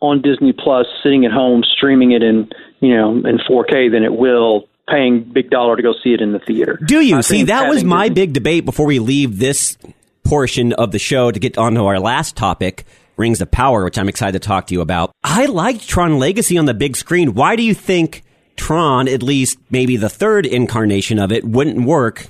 on 0.00 0.20
Disney 0.22 0.52
Plus, 0.52 0.86
sitting 1.04 1.24
at 1.24 1.30
home 1.30 1.62
streaming 1.76 2.10
it 2.10 2.20
in 2.20 2.50
you 2.80 2.96
know 2.96 3.12
in 3.14 3.38
4K 3.48 3.92
than 3.92 4.02
it 4.02 4.12
will 4.12 4.68
paying 4.88 5.22
big 5.32 5.48
dollar 5.48 5.76
to 5.76 5.82
go 5.82 5.94
see 6.02 6.12
it 6.12 6.20
in 6.20 6.32
the 6.32 6.40
theater. 6.40 6.80
Do 6.84 7.00
you 7.00 7.18
I 7.18 7.20
see 7.20 7.44
that 7.44 7.68
was 7.68 7.84
my 7.84 8.08
Disney- 8.08 8.14
big 8.14 8.32
debate 8.32 8.64
before 8.64 8.86
we 8.86 8.98
leave 8.98 9.38
this 9.38 9.78
portion 10.24 10.72
of 10.72 10.90
the 10.90 10.98
show 10.98 11.30
to 11.30 11.38
get 11.38 11.56
onto 11.56 11.84
our 11.84 12.00
last 12.00 12.36
topic. 12.36 12.84
Rings 13.16 13.40
of 13.40 13.50
Power, 13.50 13.84
which 13.84 13.98
I'm 13.98 14.08
excited 14.08 14.42
to 14.42 14.44
talk 14.44 14.66
to 14.68 14.74
you 14.74 14.80
about. 14.80 15.12
I 15.22 15.44
liked 15.46 15.86
Tron 15.86 16.18
Legacy 16.18 16.56
on 16.58 16.64
the 16.64 16.74
big 16.74 16.96
screen. 16.96 17.34
Why 17.34 17.54
do 17.54 17.62
you 17.62 17.74
think 17.74 18.24
Tron, 18.56 19.06
at 19.06 19.22
least 19.22 19.58
maybe 19.70 19.96
the 19.96 20.08
third 20.08 20.46
incarnation 20.46 21.18
of 21.18 21.30
it, 21.30 21.44
wouldn't 21.44 21.84
work 21.86 22.28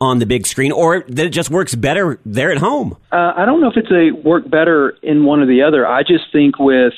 on 0.00 0.18
the 0.18 0.26
big 0.26 0.46
screen, 0.46 0.72
or 0.72 1.04
that 1.08 1.26
it 1.26 1.30
just 1.30 1.50
works 1.50 1.74
better 1.74 2.20
there 2.24 2.52
at 2.52 2.58
home? 2.58 2.96
Uh, 3.10 3.32
I 3.36 3.44
don't 3.44 3.60
know 3.60 3.68
if 3.68 3.76
it's 3.76 3.90
a 3.90 4.12
work 4.26 4.48
better 4.48 4.96
in 5.02 5.24
one 5.24 5.40
or 5.40 5.46
the 5.46 5.62
other. 5.62 5.86
I 5.86 6.02
just 6.02 6.32
think 6.32 6.58
with 6.58 6.94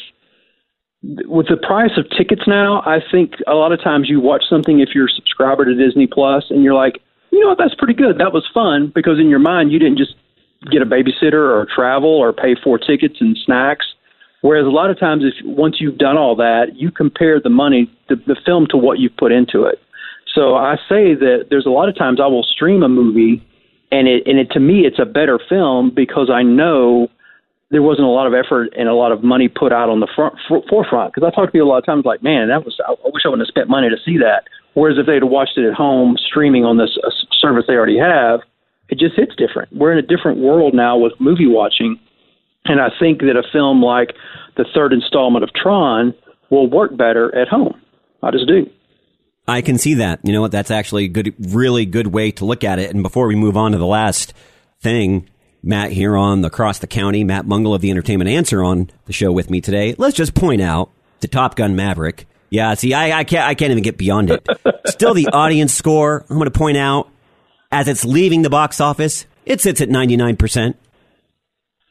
with 1.03 1.47
the 1.49 1.57
price 1.57 1.93
of 1.97 2.05
tickets 2.17 2.43
now, 2.47 2.83
I 2.85 2.99
think 3.11 3.33
a 3.47 3.55
lot 3.55 3.73
of 3.73 3.83
times 3.83 4.09
you 4.11 4.21
watch 4.21 4.45
something 4.51 4.81
if 4.81 4.91
you're 4.95 5.07
a 5.07 5.17
subscriber 5.17 5.65
to 5.65 5.75
Disney 5.75 6.07
Plus, 6.07 6.45
and 6.51 6.63
you're 6.63 6.75
like, 6.75 7.01
you 7.33 7.41
know 7.41 7.49
what, 7.49 7.59
that's 7.59 7.75
pretty 7.75 7.95
good. 7.95 8.19
That 8.19 8.33
was 8.33 8.47
fun 8.53 8.93
because 8.95 9.19
in 9.19 9.29
your 9.29 9.39
mind 9.39 9.73
you 9.73 9.79
didn't 9.79 9.97
just 9.97 10.15
get 10.71 10.83
a 10.83 10.85
babysitter 10.85 11.41
or 11.41 11.67
travel 11.75 12.11
or 12.11 12.33
pay 12.35 12.55
for 12.63 12.79
tickets 12.79 13.17
and 13.21 13.39
snacks. 13.47 13.87
Whereas 14.43 14.67
a 14.67 14.71
lot 14.71 14.91
of 14.91 14.99
times, 14.99 15.23
if 15.25 15.35
once 15.45 15.77
you've 15.81 15.99
done 15.99 16.17
all 16.17 16.37
that, 16.37 16.73
you 16.75 16.91
compare 16.91 17.41
the 17.41 17.51
money, 17.51 17.91
the, 18.09 18.17
the 18.27 18.37
film, 18.45 18.67
to 18.71 18.77
what 18.77 18.99
you've 18.99 19.17
put 19.17 19.33
into 19.33 19.65
it. 19.65 19.79
So 20.35 20.55
I 20.55 20.77
say 20.89 21.15
that 21.15 21.47
there's 21.51 21.67
a 21.67 21.71
lot 21.71 21.89
of 21.89 21.97
times 21.97 22.21
I 22.21 22.27
will 22.27 22.45
stream 22.45 22.83
a 22.83 22.89
movie, 22.89 23.43
and 23.91 24.07
it 24.07 24.23
and 24.27 24.39
it 24.39 24.51
to 24.53 24.61
me 24.61 24.87
it's 24.87 24.99
a 24.99 25.05
better 25.05 25.41
film 25.49 25.93
because 25.95 26.31
I 26.31 26.43
know 26.43 27.09
there 27.71 27.83
wasn't 27.83 28.07
a 28.07 28.11
lot 28.11 28.27
of 28.27 28.35
effort 28.35 28.71
and 28.77 28.89
a 28.89 28.95
lot 28.95 29.13
of 29.13 29.23
money 29.23 29.49
put 29.49 29.73
out 29.73 29.89
on 29.89 30.01
the 30.01 30.09
front 30.15 30.35
f- 30.51 30.65
forefront. 30.69 31.15
Because 31.15 31.27
I 31.27 31.35
talk 31.35 31.47
to 31.47 31.53
people 31.53 31.69
a 31.69 31.71
lot 31.71 31.79
of 31.79 31.87
times 31.87 32.05
like, 32.05 32.23
man, 32.23 32.49
that 32.49 32.65
was 32.65 32.79
I, 32.87 32.93
I 32.93 33.11
wish 33.13 33.23
I 33.25 33.29
wouldn't 33.29 33.47
have 33.47 33.53
spent 33.53 33.69
money 33.69 33.89
to 33.89 33.97
see 34.05 34.19
that. 34.19 34.45
Whereas 34.75 34.99
if 34.99 35.07
they'd 35.07 35.25
watched 35.25 35.59
it 35.59 35.67
at 35.67 35.75
home 35.75 36.17
streaming 36.19 36.65
on 36.65 36.79
this 36.79 36.97
uh, 37.05 37.11
service 37.39 37.65
they 37.67 37.75
already 37.75 37.99
have, 37.99 38.41
it 38.89 38.99
just 38.99 39.15
hits 39.17 39.35
different. 39.37 39.73
We're 39.73 39.93
in 39.93 39.99
a 39.99 40.07
different 40.07 40.39
world 40.39 40.75
now 40.75 40.99
with 40.99 41.13
movie 41.19 41.47
watching, 41.47 41.99
and 42.67 42.81
I 42.81 42.89
think 42.99 43.21
that 43.21 43.37
a 43.37 43.43
film 43.53 43.83
like 43.83 44.15
the 44.57 44.65
third 44.75 44.93
installment 44.93 45.45
of 45.45 45.51
Tron 45.55 46.15
will 46.51 46.69
work 46.69 46.97
better 46.97 47.35
at 47.35 47.49
home. 47.49 47.81
I 48.23 48.31
just 48.31 48.47
do. 48.47 48.67
I 49.49 49.63
can 49.63 49.79
see 49.79 49.95
that. 49.95 50.21
You 50.23 50.33
know 50.33 50.41
what? 50.41 50.53
That's 50.53 50.71
actually 50.71 51.05
a 51.05 51.09
good, 51.09 51.35
really 51.39 51.87
good 51.87 52.09
way 52.09 52.31
to 52.33 52.45
look 52.45 52.63
at 52.65 52.79
it. 52.79 52.91
And 52.91 53.03
before 53.03 53.27
we 53.27 53.35
move 53.35 53.57
on 53.57 53.73
to 53.73 53.79
the 53.79 53.87
last 53.87 54.33
thing, 54.81 55.29
Matt 55.63 55.93
here 55.93 56.17
on 56.17 56.45
Across 56.45 56.79
the 56.79 56.87
County, 56.87 57.25
Matt 57.25 57.47
Mungle 57.47 57.75
of 57.75 57.81
the 57.81 57.91
Entertainment 57.91 58.31
Answer 58.31 58.63
on 58.63 58.91
the 59.07 59.13
show 59.13 59.33
with 59.33 59.51
me 59.51 59.61
today. 59.61 59.95
Let's 59.99 60.17
just 60.17 60.35
point 60.35 60.63
out 60.63 60.91
the 61.21 61.29
Top 61.29 61.57
Gun 61.57 61.77
Maverick. 61.77 62.27
Yeah, 62.49 62.75
see, 62.75 62.95
I, 62.95 63.21
I 63.21 63.25
can't, 63.25 63.47
I 63.47 63.55
can't 63.55 63.71
even 63.71 63.83
get 63.83 63.97
beyond 63.97 64.31
it. 64.31 64.47
Still, 64.87 65.15
the 65.15 65.29
audience 65.29 65.73
score. 65.73 66.25
I'm 66.29 66.37
going 66.37 66.51
to 66.51 66.59
point 66.59 66.77
out 66.77 67.09
as 67.71 67.89
it's 67.89 68.05
leaving 68.05 68.43
the 68.43 68.51
box 68.51 68.81
office, 68.81 69.27
it 69.47 69.61
sits 69.61 69.81
at 69.81 69.89
99 69.89 70.37
percent. 70.37 70.77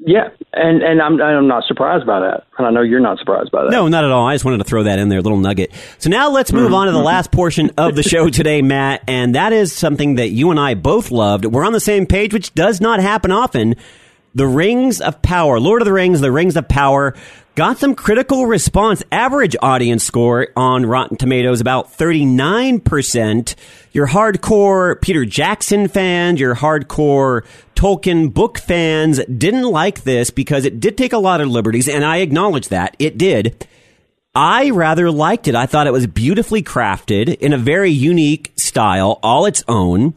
Yeah, 0.02 0.30
and 0.54 0.82
and 0.82 1.02
I'm 1.02 1.22
I'm 1.22 1.48
not 1.48 1.66
surprised 1.68 2.06
by 2.06 2.22
that, 2.22 2.46
and 2.58 2.66
I 2.66 2.72
know 2.72 2.82
you're 2.82 3.02
not 3.02 3.20
surprised 3.20 3.52
by 3.52 3.66
that. 3.66 3.70
No, 3.70 3.90
not 3.90 4.06
at 4.06 4.12
all. 4.12 4.26
I 4.26 4.34
just 4.34 4.46
wanted 4.46 4.60
to 4.60 4.64
throw 4.64 4.84
that 4.84 4.98
in 4.98 5.10
there, 5.10 5.20
a 5.20 5.22
little 5.22 5.38
nugget. 5.38 5.74
So 5.98 6.10
now 6.10 6.30
let's 6.30 6.54
move 6.54 6.74
on 6.74 6.86
to 6.86 6.94
the 6.94 7.00
mm-hmm. 7.00 7.06
last 7.06 7.34
portion 7.34 7.72
of 7.78 7.96
the 7.96 8.04
show 8.04 8.30
today, 8.30 8.62
Matt, 8.62 9.04
and 9.08 9.36
that 9.36 9.52
is 9.52 9.74
something 9.74 10.16
that 10.16 10.30
you 10.30 10.52
and 10.52 10.60
I 10.60 10.76
both 10.76 11.12
loved. 11.12 11.44
We're 11.44 11.66
on 11.66 11.74
the 11.74 11.82
same 11.82 12.06
page, 12.06 12.34
which 12.34 12.54
does 12.54 12.80
not 12.80 13.02
happen 13.02 13.32
often. 13.32 13.76
The 14.36 14.48
Rings 14.48 15.02
of 15.02 15.22
Power, 15.22 15.60
Lord 15.60 15.82
of 15.82 15.86
the 15.86 15.94
Rings, 15.94 16.22
The 16.22 16.32
Rings 16.32 16.56
of 16.56 16.70
Power, 16.70 17.14
got 17.56 17.78
some 17.78 17.94
critical 17.94 18.46
response. 18.46 19.04
Average 19.12 19.58
audience 19.62 20.04
score 20.04 20.48
on 20.56 20.86
Rotten 20.86 21.18
Tomatoes 21.18 21.60
about 21.60 21.92
39%. 21.92 23.56
Your 23.92 24.08
hardcore 24.08 25.02
Peter 25.02 25.26
Jackson 25.26 25.90
fans, 25.90 26.40
your 26.40 26.56
hardcore 26.56 27.44
Tolkien 27.80 28.34
book 28.34 28.58
fans 28.58 29.22
didn't 29.24 29.64
like 29.64 30.04
this 30.04 30.32
because 30.32 30.66
it 30.66 30.82
did 30.82 30.98
take 30.98 31.14
a 31.14 31.18
lot 31.18 31.40
of 31.40 31.48
liberties, 31.48 31.88
and 31.88 32.04
I 32.04 32.18
acknowledge 32.18 32.68
that. 32.68 32.94
It 33.00 33.18
did. 33.18 33.66
I 34.36 34.72
rather 34.72 35.10
liked 35.10 35.48
it. 35.48 35.56
I 35.56 35.66
thought 35.66 35.88
it 35.88 35.94
was 35.94 36.06
beautifully 36.06 36.62
crafted 36.62 37.38
in 37.38 37.54
a 37.54 37.58
very 37.58 37.90
unique 37.90 38.52
style, 38.58 39.18
all 39.24 39.46
its 39.46 39.64
own. 39.70 40.14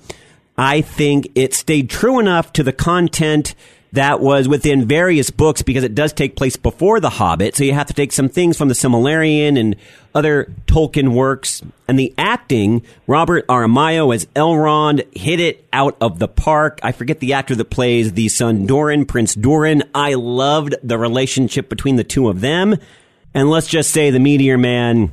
I 0.58 0.80
think 0.80 1.30
it 1.36 1.54
stayed 1.54 1.88
true 1.88 2.18
enough 2.18 2.52
to 2.54 2.64
the 2.64 2.72
content 2.72 3.54
that 3.92 4.20
was 4.20 4.48
within 4.48 4.86
various 4.86 5.30
books 5.30 5.62
because 5.62 5.84
it 5.84 5.94
does 5.94 6.12
take 6.12 6.34
place 6.34 6.56
before 6.56 6.98
The 6.98 7.10
Hobbit. 7.10 7.54
So 7.54 7.64
you 7.64 7.74
have 7.74 7.88
to 7.88 7.94
take 7.94 8.12
some 8.12 8.30
things 8.30 8.56
from 8.56 8.68
the 8.68 8.74
Silmarillion 8.74 9.58
and 9.58 9.76
other 10.14 10.52
Tolkien 10.66 11.12
works. 11.12 11.62
And 11.86 11.98
the 11.98 12.14
acting, 12.16 12.82
Robert 13.06 13.46
Aramayo 13.48 14.14
as 14.14 14.24
Elrond 14.34 15.14
hit 15.14 15.40
it 15.40 15.66
out 15.74 15.96
of 16.00 16.18
the 16.18 16.28
park. 16.28 16.80
I 16.82 16.92
forget 16.92 17.20
the 17.20 17.34
actor 17.34 17.54
that 17.54 17.66
plays 17.66 18.14
the 18.14 18.30
son 18.30 18.66
Durin, 18.66 19.04
Prince 19.04 19.34
Durin. 19.34 19.82
I 19.94 20.14
loved 20.14 20.74
the 20.82 20.96
relationship 20.98 21.68
between 21.68 21.96
the 21.96 22.04
two 22.04 22.28
of 22.28 22.40
them. 22.40 22.76
And 23.34 23.50
let's 23.50 23.66
just 23.66 23.90
say 23.90 24.10
the 24.10 24.20
Meteor 24.20 24.56
Man, 24.56 25.12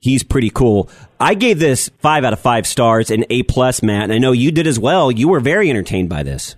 he's 0.00 0.22
pretty 0.22 0.50
cool. 0.50 0.88
I 1.20 1.34
gave 1.34 1.58
this 1.58 1.90
five 1.98 2.24
out 2.24 2.32
of 2.32 2.40
five 2.40 2.66
stars 2.66 3.10
and 3.10 3.26
A 3.28 3.42
plus, 3.42 3.82
Matt. 3.82 4.04
And 4.04 4.12
I 4.14 4.18
know 4.18 4.32
you 4.32 4.50
did 4.50 4.66
as 4.66 4.78
well. 4.78 5.10
You 5.10 5.28
were 5.28 5.40
very 5.40 5.68
entertained 5.68 6.08
by 6.08 6.22
this. 6.22 6.56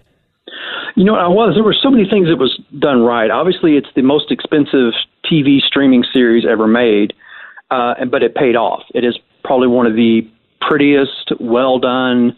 You 0.96 1.04
know, 1.04 1.14
I 1.14 1.28
was. 1.28 1.54
There 1.54 1.62
were 1.62 1.76
so 1.80 1.90
many 1.90 2.08
things 2.08 2.28
that 2.28 2.36
was 2.36 2.58
done 2.78 3.02
right. 3.02 3.30
Obviously, 3.30 3.76
it's 3.76 3.88
the 3.94 4.02
most 4.02 4.32
expensive 4.32 4.94
TV 5.30 5.60
streaming 5.60 6.02
series 6.10 6.44
ever 6.48 6.66
made, 6.66 7.12
uh, 7.70 7.94
but 8.10 8.22
it 8.22 8.34
paid 8.34 8.56
off. 8.56 8.82
It 8.94 9.04
is 9.04 9.18
probably 9.44 9.68
one 9.68 9.86
of 9.86 9.94
the 9.94 10.26
prettiest, 10.62 11.32
well 11.38 11.78
done, 11.78 12.34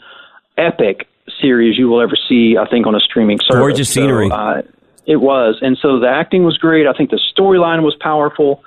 epic 0.56 1.06
series 1.40 1.78
you 1.78 1.88
will 1.88 2.02
ever 2.02 2.16
see. 2.28 2.56
I 2.58 2.68
think 2.68 2.86
on 2.88 2.96
a 2.96 3.00
streaming 3.00 3.38
service. 3.38 3.60
Gorgeous 3.60 3.88
scenery. 3.88 4.28
So, 4.28 4.34
uh, 4.34 4.62
it 5.06 5.16
was, 5.16 5.58
and 5.62 5.78
so 5.80 6.00
the 6.00 6.08
acting 6.08 6.42
was 6.44 6.58
great. 6.58 6.86
I 6.86 6.92
think 6.92 7.10
the 7.10 7.20
storyline 7.34 7.82
was 7.82 7.96
powerful. 8.00 8.62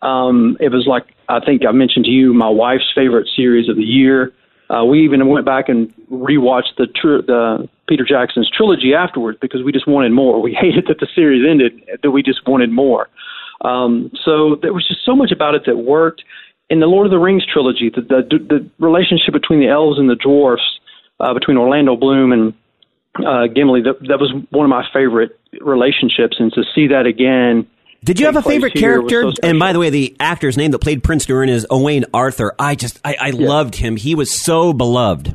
Um, 0.00 0.56
it 0.58 0.70
was 0.70 0.86
like 0.86 1.04
I 1.28 1.40
think 1.40 1.66
I 1.66 1.72
mentioned 1.72 2.06
to 2.06 2.10
you 2.10 2.32
my 2.32 2.48
wife's 2.48 2.90
favorite 2.94 3.28
series 3.36 3.68
of 3.68 3.76
the 3.76 3.84
year. 3.84 4.32
Uh, 4.70 4.84
we 4.84 5.04
even 5.04 5.26
went 5.28 5.44
back 5.44 5.68
and 5.68 5.92
rewatched 6.10 6.76
the 6.78 6.86
tr- 6.86 7.26
the 7.26 7.68
Peter 7.86 8.04
Jackson's 8.08 8.50
trilogy 8.50 8.94
afterwards 8.94 9.38
because 9.40 9.62
we 9.64 9.72
just 9.72 9.86
wanted 9.86 10.12
more. 10.12 10.40
We 10.42 10.56
hated 10.58 10.86
that 10.88 10.98
the 11.00 11.08
series 11.14 11.44
ended, 11.48 11.82
that 12.02 12.10
we 12.10 12.22
just 12.22 12.46
wanted 12.46 12.70
more. 12.70 13.08
Um, 13.60 14.10
so 14.24 14.56
there 14.60 14.72
was 14.72 14.86
just 14.86 15.04
so 15.04 15.16
much 15.16 15.32
about 15.32 15.54
it 15.54 15.62
that 15.66 15.76
worked. 15.76 16.22
In 16.70 16.80
the 16.80 16.86
Lord 16.86 17.06
of 17.06 17.10
the 17.10 17.18
Rings 17.18 17.44
trilogy, 17.50 17.90
the 17.94 18.00
the, 18.00 18.38
the 18.38 18.70
relationship 18.78 19.32
between 19.32 19.60
the 19.60 19.68
elves 19.68 19.98
and 19.98 20.08
the 20.08 20.16
dwarfs, 20.16 20.62
uh, 21.20 21.34
between 21.34 21.56
Orlando 21.56 21.94
Bloom 21.94 22.32
and 22.32 22.54
uh, 23.16 23.46
Gimli, 23.46 23.82
that, 23.82 24.00
that 24.08 24.18
was 24.18 24.32
one 24.50 24.64
of 24.64 24.70
my 24.70 24.84
favorite 24.92 25.38
relationships, 25.60 26.36
and 26.38 26.52
to 26.54 26.62
see 26.74 26.88
that 26.88 27.06
again 27.06 27.68
did 28.04 28.20
you 28.20 28.26
have 28.26 28.36
a 28.36 28.42
favorite 28.42 28.74
character? 28.74 29.22
So 29.22 29.32
and 29.42 29.58
by 29.58 29.72
the 29.72 29.78
way, 29.78 29.88
the 29.88 30.14
actor's 30.20 30.58
name 30.58 30.72
that 30.72 30.80
played 30.80 31.02
Prince 31.02 31.24
Durin 31.24 31.48
is 31.48 31.66
Owain 31.70 32.04
Arthur. 32.12 32.54
I 32.58 32.74
just, 32.74 33.00
I, 33.02 33.16
I 33.18 33.28
yeah. 33.28 33.48
loved 33.48 33.76
him. 33.76 33.96
He 33.96 34.14
was 34.14 34.30
so 34.30 34.74
beloved. 34.74 35.34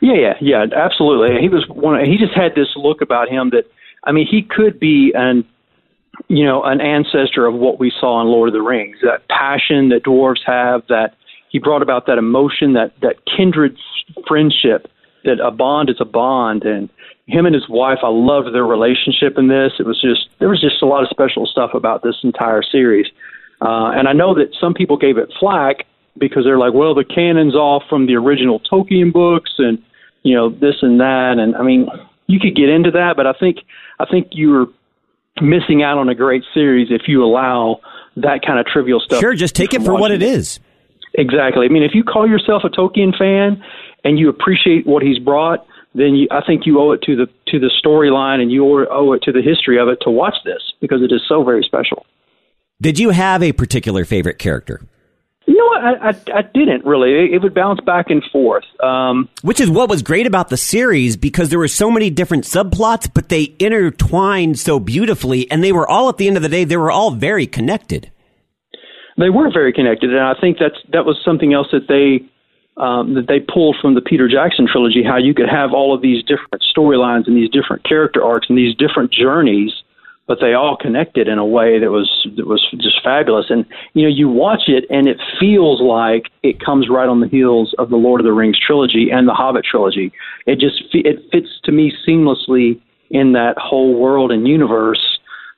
Yeah, 0.00 0.14
yeah, 0.14 0.34
yeah, 0.40 0.66
absolutely. 0.74 1.40
He 1.40 1.48
was 1.48 1.64
one. 1.68 2.04
He 2.04 2.16
just 2.16 2.34
had 2.34 2.54
this 2.54 2.68
look 2.76 3.00
about 3.00 3.28
him 3.28 3.50
that, 3.50 3.64
I 4.04 4.12
mean, 4.12 4.26
he 4.26 4.42
could 4.42 4.80
be 4.80 5.12
an, 5.14 5.44
you 6.28 6.44
know, 6.44 6.62
an 6.62 6.80
ancestor 6.80 7.46
of 7.46 7.54
what 7.54 7.78
we 7.78 7.92
saw 8.00 8.20
in 8.20 8.26
Lord 8.26 8.48
of 8.48 8.52
the 8.52 8.62
Rings. 8.62 8.96
That 9.02 9.28
passion 9.28 9.90
that 9.90 10.04
dwarves 10.04 10.40
have. 10.46 10.86
That 10.88 11.14
he 11.50 11.58
brought 11.58 11.82
about 11.82 12.06
that 12.06 12.18
emotion, 12.18 12.72
that 12.74 12.92
that 13.00 13.16
kindred 13.36 13.76
friendship. 14.26 14.90
That 15.24 15.38
a 15.44 15.50
bond 15.50 15.90
is 15.90 15.96
a 16.00 16.06
bond, 16.06 16.64
and 16.64 16.88
him 17.26 17.46
and 17.46 17.54
his 17.54 17.68
wife, 17.68 17.98
I 18.02 18.08
loved 18.08 18.54
their 18.54 18.64
relationship 18.64 19.36
in 19.36 19.48
this. 19.48 19.72
It 19.78 19.86
was 19.86 20.00
just 20.00 20.28
there 20.38 20.48
was 20.48 20.60
just 20.60 20.82
a 20.82 20.86
lot 20.86 21.02
of 21.02 21.08
special 21.10 21.46
stuff 21.46 21.70
about 21.74 22.02
this 22.02 22.16
entire 22.24 22.62
series. 22.62 23.06
Uh, 23.60 23.92
and 23.94 24.08
I 24.08 24.14
know 24.14 24.34
that 24.34 24.54
some 24.58 24.72
people 24.72 24.96
gave 24.96 25.18
it 25.18 25.30
flack 25.38 25.86
because 26.18 26.44
they're 26.44 26.58
like, 26.58 26.74
well, 26.74 26.94
the 26.94 27.04
canon's 27.04 27.54
off 27.54 27.82
from 27.88 28.06
the 28.06 28.16
original 28.16 28.60
Tolkien 28.60 29.12
books, 29.12 29.52
and 29.58 29.82
you 30.22 30.34
know 30.34 30.50
this 30.50 30.76
and 30.82 31.00
that. 31.00 31.36
And 31.38 31.56
I 31.56 31.62
mean, 31.62 31.88
you 32.26 32.38
could 32.40 32.54
get 32.54 32.68
into 32.68 32.90
that, 32.92 33.14
but 33.16 33.26
I 33.26 33.32
think 33.32 33.58
I 33.98 34.06
think 34.10 34.28
you're 34.32 34.66
missing 35.40 35.82
out 35.82 35.98
on 35.98 36.08
a 36.08 36.14
great 36.14 36.42
series 36.52 36.88
if 36.90 37.02
you 37.06 37.24
allow 37.24 37.80
that 38.16 38.40
kind 38.46 38.58
of 38.58 38.66
trivial 38.66 39.00
stuff. 39.00 39.20
Sure, 39.20 39.34
just 39.34 39.54
take 39.54 39.74
it 39.74 39.82
for 39.82 39.94
what 39.94 40.10
it 40.10 40.22
is. 40.22 40.60
Exactly. 41.14 41.66
I 41.66 41.68
mean, 41.68 41.82
if 41.82 41.92
you 41.94 42.04
call 42.04 42.28
yourself 42.28 42.62
a 42.64 42.68
Tolkien 42.68 43.16
fan 43.16 43.62
and 44.04 44.18
you 44.18 44.28
appreciate 44.28 44.86
what 44.86 45.02
he's 45.02 45.18
brought, 45.18 45.66
then 45.94 46.14
you, 46.14 46.28
I 46.30 46.40
think 46.46 46.66
you 46.66 46.78
owe 46.80 46.92
it 46.92 47.02
to 47.02 47.16
the 47.16 47.26
to 47.48 47.58
the 47.58 47.70
storyline 47.84 48.40
and 48.40 48.52
you 48.52 48.64
owe 48.88 49.12
it 49.12 49.22
to 49.22 49.32
the 49.32 49.42
history 49.42 49.78
of 49.78 49.88
it 49.88 49.98
to 50.02 50.10
watch 50.10 50.36
this 50.44 50.62
because 50.80 51.02
it 51.02 51.12
is 51.12 51.22
so 51.28 51.42
very 51.42 51.64
special. 51.64 52.06
Did 52.80 52.98
you 52.98 53.10
have 53.10 53.42
a 53.42 53.52
particular 53.52 54.04
favorite 54.04 54.38
character? 54.38 54.80
You 55.50 55.56
know 55.56 55.66
what? 55.66 55.82
I, 55.82 56.08
I, 56.10 56.38
I 56.38 56.42
didn't 56.42 56.84
really. 56.84 57.10
It, 57.10 57.34
it, 57.34 57.42
would 57.42 57.54
bounce 57.54 57.80
back 57.80 58.08
and 58.08 58.22
forth. 58.30 58.62
Um, 58.80 59.28
Which 59.42 59.60
is 59.60 59.68
what 59.68 59.88
was 59.88 60.00
great 60.00 60.28
about 60.28 60.48
the 60.48 60.56
series 60.56 61.16
because 61.16 61.48
there 61.48 61.58
were 61.58 61.66
so 61.66 61.90
many 61.90 62.08
different 62.08 62.44
subplots, 62.44 63.10
but 63.12 63.30
they 63.30 63.56
intertwined 63.58 64.60
so 64.60 64.78
beautifully, 64.78 65.50
and 65.50 65.64
they 65.64 65.72
were 65.72 65.88
all 65.88 66.08
at 66.08 66.18
the 66.18 66.28
end 66.28 66.36
of 66.36 66.44
the 66.44 66.48
day, 66.48 66.62
they 66.62 66.76
were 66.76 66.92
all 66.92 67.10
very 67.10 67.48
connected. 67.48 68.12
They 69.18 69.28
were 69.28 69.50
very 69.52 69.72
connected, 69.72 70.10
and 70.10 70.20
I 70.20 70.34
think 70.40 70.58
that's 70.60 70.78
that 70.92 71.04
was 71.04 71.20
something 71.24 71.52
else 71.52 71.66
that 71.72 71.88
they 71.88 72.24
um, 72.80 73.14
that 73.14 73.26
they 73.26 73.40
pulled 73.40 73.76
from 73.82 73.96
the 73.96 74.02
Peter 74.02 74.28
Jackson 74.28 74.68
trilogy. 74.70 75.02
How 75.02 75.16
you 75.16 75.34
could 75.34 75.48
have 75.48 75.72
all 75.72 75.92
of 75.92 76.00
these 76.00 76.22
different 76.22 76.62
storylines 76.62 77.26
and 77.26 77.36
these 77.36 77.50
different 77.50 77.82
character 77.82 78.22
arcs 78.22 78.46
and 78.48 78.56
these 78.56 78.76
different 78.76 79.12
journeys 79.12 79.72
but 80.30 80.38
they 80.40 80.54
all 80.54 80.76
connected 80.76 81.26
in 81.26 81.38
a 81.38 81.44
way 81.44 81.80
that 81.80 81.90
was 81.90 82.08
that 82.36 82.46
was 82.46 82.64
just 82.76 83.02
fabulous. 83.02 83.46
And 83.48 83.66
you 83.94 84.04
know, 84.04 84.08
you 84.08 84.28
watch 84.28 84.68
it 84.68 84.84
and 84.88 85.08
it 85.08 85.18
feels 85.40 85.80
like 85.80 86.30
it 86.44 86.64
comes 86.64 86.86
right 86.88 87.08
on 87.08 87.18
the 87.18 87.26
heels 87.26 87.74
of 87.78 87.90
the 87.90 87.96
Lord 87.96 88.20
of 88.20 88.24
the 88.24 88.32
Rings 88.32 88.56
trilogy 88.64 89.08
and 89.12 89.26
the 89.26 89.32
Hobbit 89.32 89.64
trilogy. 89.68 90.12
It 90.46 90.60
just 90.60 90.84
it 90.92 91.16
fits 91.32 91.48
to 91.64 91.72
me 91.72 91.92
seamlessly 92.06 92.80
in 93.10 93.32
that 93.32 93.54
whole 93.58 93.98
world 93.98 94.30
and 94.30 94.46
universe. 94.46 95.04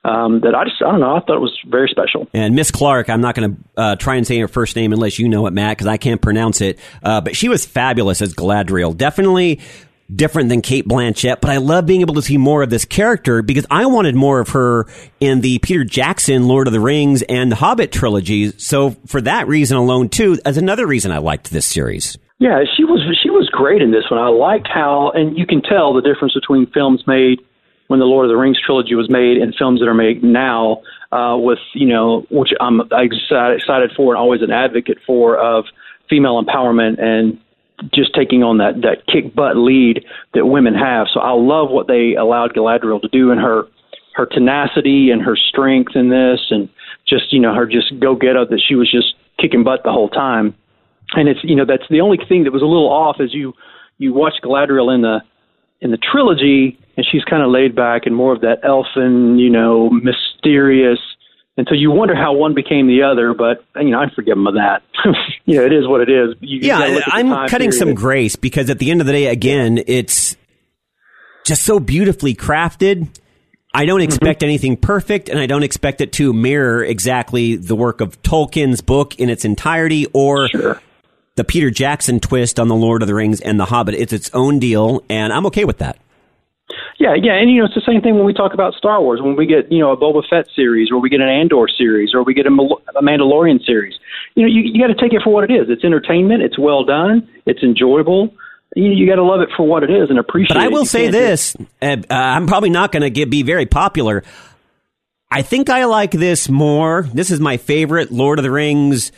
Um, 0.04 0.40
that 0.40 0.54
I 0.54 0.64
just 0.64 0.80
I 0.80 0.90
don't 0.90 1.00
know 1.00 1.16
I 1.16 1.20
thought 1.20 1.36
it 1.36 1.40
was 1.40 1.56
very 1.68 1.88
special. 1.88 2.26
And 2.32 2.56
Miss 2.56 2.70
Clark, 2.70 3.10
I'm 3.10 3.20
not 3.20 3.34
going 3.34 3.54
to 3.54 3.80
uh, 3.80 3.96
try 3.96 4.16
and 4.16 4.26
say 4.26 4.38
her 4.38 4.48
first 4.48 4.74
name 4.74 4.94
unless 4.94 5.18
you 5.18 5.28
know 5.28 5.46
it, 5.46 5.52
Matt, 5.52 5.76
because 5.76 5.86
I 5.86 5.98
can't 5.98 6.20
pronounce 6.20 6.62
it. 6.62 6.78
Uh, 7.02 7.20
but 7.20 7.36
she 7.36 7.50
was 7.50 7.66
fabulous 7.66 8.22
as 8.22 8.34
Galadriel. 8.34 8.96
Definitely 8.96 9.60
different 10.14 10.48
than 10.48 10.62
Cate 10.62 10.86
Blanchett, 10.86 11.40
but 11.40 11.50
I 11.50 11.58
love 11.58 11.86
being 11.86 12.00
able 12.00 12.14
to 12.14 12.22
see 12.22 12.36
more 12.36 12.62
of 12.62 12.70
this 12.70 12.84
character 12.84 13.42
because 13.42 13.66
I 13.70 13.86
wanted 13.86 14.14
more 14.14 14.40
of 14.40 14.50
her 14.50 14.86
in 15.20 15.40
the 15.40 15.58
Peter 15.60 15.84
Jackson 15.84 16.48
Lord 16.48 16.66
of 16.66 16.72
the 16.72 16.80
Rings 16.80 17.22
and 17.22 17.50
the 17.50 17.56
Hobbit 17.56 17.92
trilogies. 17.92 18.54
So 18.64 18.96
for 19.06 19.20
that 19.22 19.48
reason 19.48 19.76
alone 19.76 20.08
too, 20.08 20.38
as 20.44 20.56
another 20.56 20.86
reason 20.86 21.12
I 21.12 21.18
liked 21.18 21.50
this 21.50 21.66
series. 21.66 22.18
Yeah, 22.38 22.64
she 22.76 22.84
was 22.84 23.00
she 23.22 23.30
was 23.30 23.48
great 23.50 23.82
in 23.82 23.92
this 23.92 24.04
one. 24.10 24.18
I 24.18 24.28
liked 24.28 24.68
how 24.72 25.12
and 25.14 25.38
you 25.38 25.46
can 25.46 25.62
tell 25.62 25.94
the 25.94 26.02
difference 26.02 26.34
between 26.34 26.66
films 26.72 27.04
made 27.06 27.40
when 27.86 28.00
the 28.00 28.06
Lord 28.06 28.24
of 28.24 28.30
the 28.30 28.36
Rings 28.36 28.58
trilogy 28.64 28.94
was 28.94 29.10
made 29.10 29.36
and 29.36 29.54
films 29.56 29.80
that 29.80 29.86
are 29.86 29.94
made 29.94 30.24
now 30.24 30.82
uh, 31.12 31.36
with, 31.36 31.58
you 31.74 31.86
know, 31.86 32.26
which 32.30 32.48
I'm 32.58 32.80
excited 32.80 33.92
for 33.94 34.14
and 34.14 34.18
always 34.18 34.40
an 34.40 34.50
advocate 34.50 34.98
for 35.06 35.36
of 35.36 35.66
female 36.08 36.42
empowerment 36.42 37.00
and 37.00 37.38
just 37.92 38.14
taking 38.14 38.42
on 38.42 38.58
that 38.58 38.82
that 38.82 39.06
kick 39.06 39.34
butt 39.34 39.56
lead 39.56 40.04
that 40.34 40.46
women 40.46 40.74
have. 40.74 41.06
So 41.12 41.20
I 41.20 41.32
love 41.32 41.70
what 41.70 41.88
they 41.88 42.14
allowed 42.14 42.54
Galadriel 42.54 43.00
to 43.00 43.08
do 43.08 43.30
and 43.30 43.40
her 43.40 43.64
her 44.14 44.26
tenacity 44.26 45.10
and 45.10 45.22
her 45.22 45.36
strength 45.36 45.92
in 45.94 46.10
this, 46.10 46.40
and 46.50 46.68
just 47.06 47.32
you 47.32 47.40
know 47.40 47.54
her 47.54 47.66
just 47.66 47.98
go 48.00 48.14
get 48.14 48.36
up 48.36 48.50
that 48.50 48.62
she 48.66 48.74
was 48.74 48.90
just 48.90 49.14
kicking 49.38 49.64
butt 49.64 49.80
the 49.84 49.92
whole 49.92 50.08
time. 50.08 50.54
And 51.14 51.28
it's 51.28 51.40
you 51.42 51.56
know 51.56 51.64
that's 51.66 51.88
the 51.90 52.00
only 52.00 52.18
thing 52.28 52.44
that 52.44 52.52
was 52.52 52.62
a 52.62 52.66
little 52.66 52.90
off 52.90 53.16
as 53.20 53.34
you 53.34 53.52
you 53.98 54.12
watch 54.12 54.34
Galadriel 54.42 54.94
in 54.94 55.02
the 55.02 55.20
in 55.80 55.90
the 55.90 55.98
trilogy, 55.98 56.78
and 56.96 57.04
she's 57.10 57.24
kind 57.24 57.42
of 57.42 57.50
laid 57.50 57.74
back 57.74 58.06
and 58.06 58.14
more 58.14 58.32
of 58.32 58.40
that 58.42 58.60
elfin, 58.62 59.36
you 59.38 59.50
know, 59.50 59.90
mysterious 59.90 61.00
and 61.56 61.66
so 61.68 61.74
you 61.74 61.90
wonder 61.90 62.14
how 62.14 62.32
one 62.32 62.54
became 62.54 62.86
the 62.86 63.02
other, 63.02 63.34
but 63.34 63.64
you 63.76 63.90
know 63.90 64.00
I 64.00 64.06
forgive 64.14 64.36
them 64.36 64.46
of 64.46 64.54
that. 64.54 64.82
you 65.44 65.56
know, 65.56 65.66
it 65.66 65.72
is 65.72 65.86
what 65.86 66.00
it 66.00 66.08
is. 66.08 66.34
You, 66.40 66.60
yeah, 66.62 67.00
I'm 67.06 67.28
cutting 67.48 67.70
period. 67.70 67.74
some 67.74 67.94
grace 67.94 68.36
because 68.36 68.70
at 68.70 68.78
the 68.78 68.90
end 68.90 69.00
of 69.00 69.06
the 69.06 69.12
day, 69.12 69.26
again, 69.26 69.82
it's 69.86 70.36
just 71.44 71.62
so 71.62 71.78
beautifully 71.78 72.34
crafted. 72.34 73.08
I 73.74 73.84
don't 73.84 74.00
mm-hmm. 74.00 74.04
expect 74.04 74.40
mm-hmm. 74.40 74.48
anything 74.48 74.76
perfect, 74.78 75.28
and 75.28 75.38
I 75.38 75.46
don't 75.46 75.62
expect 75.62 76.00
it 76.00 76.12
to 76.14 76.32
mirror 76.32 76.82
exactly 76.82 77.56
the 77.56 77.76
work 77.76 78.00
of 78.00 78.20
Tolkien's 78.22 78.80
book 78.80 79.16
in 79.16 79.28
its 79.28 79.44
entirety 79.44 80.06
or 80.14 80.48
sure. 80.48 80.80
the 81.36 81.44
Peter 81.44 81.70
Jackson 81.70 82.18
twist 82.20 82.58
on 82.58 82.68
the 82.68 82.74
Lord 82.74 83.02
of 83.02 83.08
the 83.08 83.14
Rings 83.14 83.42
and 83.42 83.60
the 83.60 83.66
Hobbit. 83.66 83.94
It's 83.94 84.12
its 84.14 84.30
own 84.32 84.58
deal, 84.58 85.04
and 85.10 85.32
I'm 85.32 85.44
okay 85.46 85.66
with 85.66 85.78
that. 85.78 85.98
Yeah, 86.98 87.14
yeah, 87.20 87.34
and 87.34 87.50
you 87.50 87.58
know 87.58 87.66
it's 87.66 87.74
the 87.74 87.82
same 87.86 88.00
thing 88.00 88.16
when 88.16 88.24
we 88.24 88.32
talk 88.32 88.54
about 88.54 88.74
Star 88.74 89.00
Wars. 89.00 89.20
When 89.22 89.36
we 89.36 89.46
get 89.46 89.70
you 89.70 89.80
know 89.80 89.92
a 89.92 89.96
Boba 89.96 90.22
Fett 90.28 90.46
series, 90.54 90.90
or 90.90 91.00
we 91.00 91.08
get 91.10 91.20
an 91.20 91.28
Andor 91.28 91.66
series, 91.68 92.14
or 92.14 92.22
we 92.22 92.34
get 92.34 92.46
a, 92.46 92.50
a 92.50 93.02
Mandalorian 93.02 93.64
series, 93.64 93.94
you 94.34 94.42
know 94.42 94.48
you, 94.48 94.62
you 94.62 94.80
got 94.80 94.92
to 94.92 95.00
take 95.00 95.12
it 95.12 95.22
for 95.24 95.32
what 95.32 95.50
it 95.50 95.52
is. 95.52 95.68
It's 95.68 95.84
entertainment. 95.84 96.42
It's 96.42 96.58
well 96.58 96.84
done. 96.84 97.28
It's 97.46 97.62
enjoyable. 97.62 98.34
You, 98.74 98.90
you 98.90 99.06
got 99.06 99.16
to 99.16 99.24
love 99.24 99.40
it 99.40 99.50
for 99.56 99.66
what 99.66 99.82
it 99.82 99.90
is 99.90 100.08
and 100.08 100.18
appreciate. 100.18 100.54
But 100.54 100.58
I 100.58 100.68
will 100.68 100.86
say 100.86 101.08
this: 101.08 101.56
uh, 101.80 101.96
I'm 102.08 102.46
probably 102.46 102.70
not 102.70 102.92
going 102.92 103.12
to 103.12 103.26
be 103.26 103.42
very 103.42 103.66
popular. 103.66 104.22
I 105.30 105.42
think 105.42 105.70
I 105.70 105.86
like 105.86 106.10
this 106.10 106.48
more. 106.48 107.08
This 107.12 107.30
is 107.30 107.40
my 107.40 107.56
favorite 107.56 108.12
Lord 108.12 108.38
of 108.38 108.42
the 108.42 108.50
Rings 108.50 109.12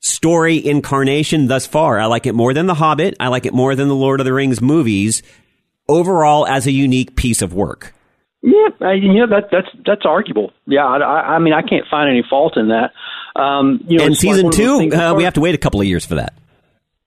story 0.00 0.64
incarnation 0.64 1.46
thus 1.46 1.66
far. 1.66 1.98
I 1.98 2.04
like 2.04 2.26
it 2.26 2.34
more 2.34 2.52
than 2.52 2.66
The 2.66 2.74
Hobbit. 2.74 3.16
I 3.18 3.28
like 3.28 3.46
it 3.46 3.54
more 3.54 3.74
than 3.74 3.88
the 3.88 3.94
Lord 3.94 4.20
of 4.20 4.26
the 4.26 4.34
Rings 4.34 4.60
movies 4.60 5.22
overall 5.88 6.46
as 6.46 6.66
a 6.66 6.72
unique 6.72 7.16
piece 7.16 7.42
of 7.42 7.54
work. 7.54 7.94
Yeah, 8.42 8.68
uh, 8.80 8.90
you 8.90 9.14
know 9.14 9.26
that 9.28 9.48
that's 9.50 9.68
that's 9.86 10.04
arguable. 10.04 10.52
Yeah, 10.66 10.84
I, 10.84 11.36
I 11.36 11.38
mean 11.38 11.54
I 11.54 11.62
can't 11.62 11.86
find 11.90 12.10
any 12.10 12.22
fault 12.28 12.58
in 12.58 12.68
that. 12.68 12.92
Um, 13.40 13.82
you 13.88 13.98
know, 13.98 14.04
and 14.04 14.16
season 14.16 14.46
like 14.46 14.54
two, 14.54 14.92
uh, 14.92 15.14
we 15.14 15.24
have 15.24 15.34
to 15.34 15.40
wait 15.40 15.54
a 15.54 15.58
couple 15.58 15.80
of 15.80 15.86
years 15.86 16.04
for 16.04 16.16
that. 16.16 16.34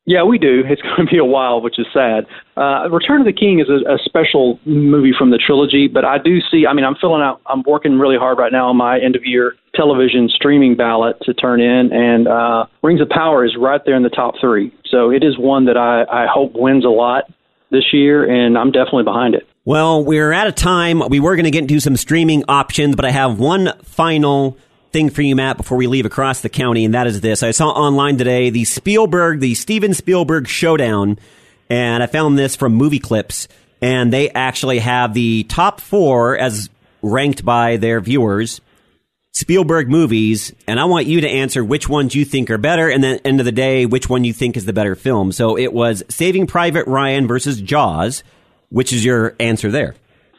Yeah, 0.08 0.24
we 0.24 0.40
do. 0.40 0.64
It's 0.66 0.82
going 0.96 1.06
to 1.06 1.12
be 1.12 1.20
a 1.20 1.26
while, 1.26 1.62
which 1.62 1.78
is 1.78 1.86
sad. 1.94 2.26
Uh, 2.56 2.90
Return 2.90 3.22
of 3.22 3.28
the 3.28 3.34
King 3.34 3.60
is 3.60 3.68
a, 3.70 3.94
a 3.94 3.98
special 4.04 4.60
movie 4.66 5.12
from 5.16 5.30
the 5.30 5.38
trilogy, 5.38 5.88
but 5.88 6.06
I 6.06 6.18
do 6.18 6.40
see. 6.50 6.66
I 6.66 6.74
mean, 6.74 6.86
I'm 6.86 6.96
filling 6.96 7.22
out. 7.22 7.42
I'm 7.46 7.62
working 7.68 8.00
really 8.00 8.18
hard 8.18 8.40
right 8.40 8.52
now 8.52 8.70
on 8.70 8.78
my 8.78 9.00
end 9.00 9.16
of 9.16 9.24
year 9.24 9.54
television 9.76 10.30
streaming 10.34 10.76
ballot 10.76 11.18
to 11.22 11.36
turn 11.36 11.62
in, 11.62 11.94
and 11.94 12.28
uh, 12.28 12.66
Rings 12.82 13.00
of 13.00 13.10
Power 13.10 13.46
is 13.46 13.56
right 13.60 13.82
there 13.86 13.96
in 13.96 14.02
the 14.02 14.10
top 14.10 14.34
three. 14.42 14.74
So 14.90 15.12
it 15.12 15.24
is 15.24 15.38
one 15.38 15.66
that 15.66 15.78
I, 15.78 16.04
I 16.24 16.26
hope 16.26 16.54
wins 16.56 16.84
a 16.84 16.90
lot 16.90 17.26
this 17.70 17.94
year, 17.94 18.24
and 18.24 18.58
I'm 18.58 18.72
definitely 18.72 19.04
behind 19.04 19.36
it. 19.36 19.48
Well, 19.66 20.04
we're 20.04 20.32
out 20.32 20.48
of 20.48 20.56
time. 20.56 21.02
We 21.10 21.20
were 21.20 21.36
going 21.36 21.46
to 21.46 21.52
get 21.52 21.64
into 21.64 21.80
some 21.80 21.98
streaming 21.98 22.46
options, 22.48 22.96
but 22.96 23.06
I 23.06 23.12
have 23.12 23.40
one 23.40 23.74
final 23.84 24.58
thing 24.92 25.10
for 25.10 25.22
you, 25.22 25.36
Matt, 25.36 25.58
before 25.58 25.78
we 25.78 25.88
leave 25.88 26.06
across 26.06 26.42
the 26.42 26.50
county, 26.50 26.86
and 26.86 26.94
that 26.94 27.08
is 27.08 27.22
this. 27.22 27.44
I 27.44 27.52
saw 27.52 27.70
online 27.70 28.18
today 28.18 28.50
the 28.50 28.64
Spielberg, 28.64 29.42
the 29.42 29.56
Steven 29.56 29.94
Spielberg 29.94 30.48
Showdown, 30.48 31.20
and 31.70 32.02
I 32.02 32.06
found 32.06 32.38
this 32.40 32.56
from 32.56 32.74
Movie 32.74 33.00
Clips, 33.00 33.50
and 33.82 34.14
they 34.14 34.30
actually 34.30 34.80
have 34.80 35.14
the 35.14 35.44
top 35.44 35.82
four 35.82 36.38
as 36.38 36.70
ranked 37.02 37.44
by 37.44 37.78
their 37.78 38.00
viewers. 38.00 38.62
Spielberg 39.38 39.88
movies, 39.88 40.52
and 40.66 40.80
I 40.80 40.86
want 40.86 41.06
you 41.06 41.22
to 41.22 41.30
answer 41.30 41.64
which 41.64 41.88
ones 41.88 42.16
you 42.16 42.26
think 42.26 42.50
are 42.50 42.58
better, 42.58 42.90
and 42.90 43.04
then 43.04 43.20
end 43.24 43.40
of 43.40 43.46
the 43.46 43.52
day, 43.52 43.86
which 43.86 44.10
one 44.10 44.24
you 44.24 44.34
think 44.34 44.58
is 44.58 44.66
the 44.66 44.74
better 44.74 44.96
film. 44.96 45.32
So 45.32 45.56
it 45.56 45.72
was 45.72 46.04
Saving 46.10 46.48
Private 46.48 46.88
Ryan 46.88 47.28
versus 47.28 47.62
Jaws. 47.62 48.24
Which 48.70 48.92
is 48.92 49.06
your 49.06 49.36
answer 49.40 49.70
there? 49.70 49.94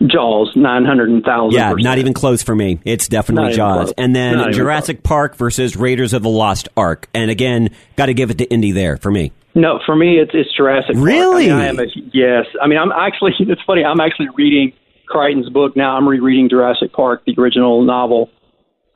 Jaws, 0.05 0.53
nine 0.57 0.85
hundred 0.85 1.11
and 1.11 1.23
thousand. 1.23 1.57
Yeah, 1.57 1.75
not 1.79 1.99
even 1.99 2.13
close 2.13 2.43
for 2.43 2.57
me. 2.57 2.81
It's 2.85 3.07
definitely 3.07 3.53
Jaws. 3.53 3.93
And 3.97 4.17
then 4.17 4.53
Jurassic 4.53 5.05
Park 5.05 5.37
versus 5.37 5.77
Raiders 5.77 6.13
of 6.13 6.25
the 6.25 6.29
Lost 6.29 6.69
Ark. 6.77 7.09
And 7.15 7.31
again, 7.31 7.71
got 7.95 8.07
to 8.07 8.15
give 8.15 8.31
it 8.33 8.39
to 8.39 8.51
Indy 8.51 8.73
there 8.73 8.97
for 8.97 9.13
me. 9.13 9.31
No, 9.55 9.79
for 9.87 9.95
me, 9.95 10.19
it's, 10.19 10.33
it's 10.35 10.55
Jurassic. 10.57 10.97
Really? 10.97 11.49
Park. 11.49 11.63
I, 11.63 11.73
mean, 11.73 11.81
I 11.81 12.11
yes. 12.13 12.47
I 12.61 12.67
mean, 12.67 12.79
I'm 12.79 12.91
actually. 12.91 13.33
It's 13.39 13.63
funny. 13.65 13.85
I'm 13.85 14.01
actually 14.01 14.29
reading 14.37 14.73
Crichton's 15.07 15.51
book 15.51 15.77
now. 15.77 15.97
I'm 15.97 16.09
rereading 16.09 16.49
Jurassic 16.49 16.93
Park, 16.93 17.23
the 17.27 17.35
original 17.39 17.83
novel, 17.85 18.29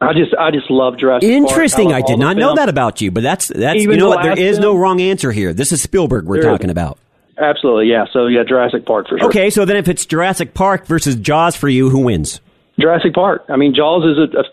I 0.02 0.12
just 0.12 0.34
I 0.34 0.50
just 0.50 0.70
love 0.70 0.98
Jurassic 0.98 1.28
Interesting. 1.28 1.90
Park. 1.90 2.02
I, 2.02 2.04
I 2.04 2.10
did 2.10 2.18
not 2.18 2.36
know 2.36 2.54
that 2.54 2.68
about 2.68 3.00
you, 3.00 3.10
but 3.10 3.22
that's 3.22 3.48
that's 3.48 3.80
Even 3.80 3.94
you 3.94 4.00
know 4.00 4.08
what 4.08 4.22
there 4.22 4.38
is 4.38 4.56
film, 4.56 4.62
no 4.62 4.76
wrong 4.76 5.00
answer 5.00 5.32
here. 5.32 5.52
This 5.52 5.72
is 5.72 5.82
Spielberg 5.82 6.26
we're 6.26 6.42
talking 6.42 6.70
about. 6.70 6.98
Absolutely, 7.38 7.86
yeah. 7.86 8.04
So 8.12 8.26
yeah, 8.26 8.42
Jurassic 8.46 8.84
Park 8.84 9.08
for 9.08 9.18
sure. 9.18 9.28
Okay, 9.28 9.50
so 9.50 9.64
then 9.64 9.76
if 9.76 9.88
it's 9.88 10.04
Jurassic 10.04 10.54
Park 10.54 10.86
versus 10.86 11.16
Jaws 11.16 11.56
for 11.56 11.68
you, 11.68 11.90
who 11.90 12.00
wins? 12.00 12.40
Jurassic 12.80 13.14
Park. 13.14 13.44
I 13.48 13.56
mean, 13.56 13.74
Jaws 13.74 14.04
is 14.04 14.18
a, 14.18 14.38
a 14.38 14.44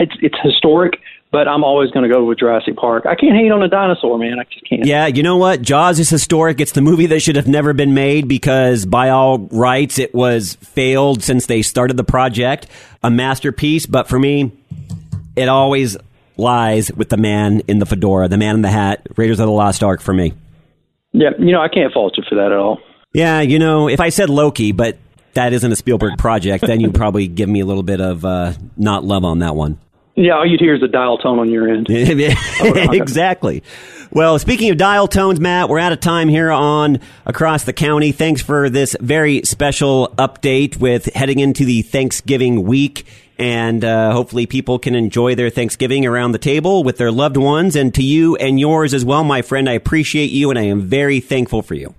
it's, 0.00 0.12
it's 0.20 0.36
historic, 0.42 1.00
but 1.32 1.48
I'm 1.48 1.64
always 1.64 1.90
going 1.90 2.08
to 2.08 2.14
go 2.14 2.24
with 2.24 2.38
Jurassic 2.38 2.76
Park. 2.76 3.06
I 3.06 3.14
can't 3.16 3.34
hate 3.34 3.50
on 3.50 3.62
a 3.62 3.68
dinosaur, 3.68 4.18
man. 4.18 4.38
I 4.38 4.44
just 4.44 4.68
can't. 4.68 4.86
Yeah, 4.86 5.06
you 5.06 5.22
know 5.22 5.36
what? 5.36 5.62
Jaws 5.62 5.98
is 5.98 6.08
historic. 6.08 6.60
It's 6.60 6.72
the 6.72 6.80
movie 6.80 7.06
that 7.06 7.20
should 7.20 7.36
have 7.36 7.48
never 7.48 7.72
been 7.72 7.92
made 7.92 8.28
because, 8.28 8.86
by 8.86 9.10
all 9.10 9.38
rights, 9.50 9.98
it 9.98 10.14
was 10.14 10.54
failed 10.56 11.22
since 11.22 11.46
they 11.46 11.62
started 11.62 11.96
the 11.96 12.04
project. 12.04 12.68
A 13.02 13.10
masterpiece, 13.10 13.84
but 13.84 14.08
for 14.08 14.18
me, 14.18 14.52
it 15.36 15.48
always 15.48 15.96
lies 16.36 16.92
with 16.92 17.08
the 17.08 17.16
man 17.16 17.60
in 17.68 17.78
the 17.78 17.86
fedora, 17.86 18.28
the 18.28 18.36
man 18.36 18.56
in 18.56 18.62
the 18.62 18.70
hat, 18.70 19.06
Raiders 19.16 19.40
of 19.40 19.46
the 19.46 19.52
Lost 19.52 19.82
Ark 19.82 20.00
for 20.00 20.12
me. 20.12 20.32
Yeah, 21.12 21.30
you 21.38 21.52
know, 21.52 21.60
I 21.60 21.68
can't 21.68 21.92
fault 21.92 22.14
you 22.16 22.24
for 22.28 22.34
that 22.36 22.50
at 22.50 22.58
all. 22.58 22.80
Yeah, 23.12 23.40
you 23.40 23.58
know, 23.58 23.88
if 23.88 24.00
I 24.00 24.08
said 24.08 24.28
Loki, 24.28 24.72
but 24.72 24.98
that 25.34 25.52
isn't 25.52 25.70
a 25.70 25.76
Spielberg 25.76 26.18
project, 26.18 26.66
then 26.66 26.80
you'd 26.80 26.94
probably 26.94 27.28
give 27.28 27.48
me 27.48 27.60
a 27.60 27.66
little 27.66 27.84
bit 27.84 28.00
of 28.00 28.24
uh, 28.24 28.54
not 28.76 29.04
love 29.04 29.24
on 29.24 29.38
that 29.40 29.54
one. 29.54 29.78
Yeah, 30.16 30.34
all 30.34 30.46
you'd 30.46 30.60
hear 30.60 30.74
is 30.74 30.82
a 30.82 30.88
dial 30.88 31.18
tone 31.18 31.40
on 31.40 31.50
your 31.50 31.68
end. 31.68 31.88
exactly. 31.90 33.64
Well, 34.12 34.38
speaking 34.38 34.70
of 34.70 34.76
dial 34.76 35.08
tones, 35.08 35.40
Matt, 35.40 35.68
we're 35.68 35.80
out 35.80 35.90
of 35.90 35.98
time 35.98 36.28
here 36.28 36.52
on 36.52 37.00
Across 37.26 37.64
the 37.64 37.72
County. 37.72 38.12
Thanks 38.12 38.40
for 38.40 38.70
this 38.70 38.96
very 39.00 39.42
special 39.42 40.14
update 40.16 40.76
with 40.76 41.06
heading 41.14 41.40
into 41.40 41.64
the 41.64 41.82
Thanksgiving 41.82 42.62
week. 42.62 43.06
And 43.38 43.84
uh, 43.84 44.12
hopefully, 44.12 44.46
people 44.46 44.78
can 44.78 44.94
enjoy 44.94 45.34
their 45.34 45.50
Thanksgiving 45.50 46.06
around 46.06 46.32
the 46.32 46.38
table 46.38 46.84
with 46.84 46.98
their 46.98 47.10
loved 47.10 47.36
ones. 47.36 47.74
And 47.74 47.92
to 47.94 48.02
you 48.02 48.36
and 48.36 48.60
yours 48.60 48.94
as 48.94 49.04
well, 49.04 49.24
my 49.24 49.42
friend, 49.42 49.68
I 49.68 49.72
appreciate 49.72 50.30
you 50.30 50.50
and 50.50 50.58
I 50.58 50.62
am 50.62 50.82
very 50.82 51.20
thankful 51.20 51.62
for 51.62 51.74
you. 51.74 51.94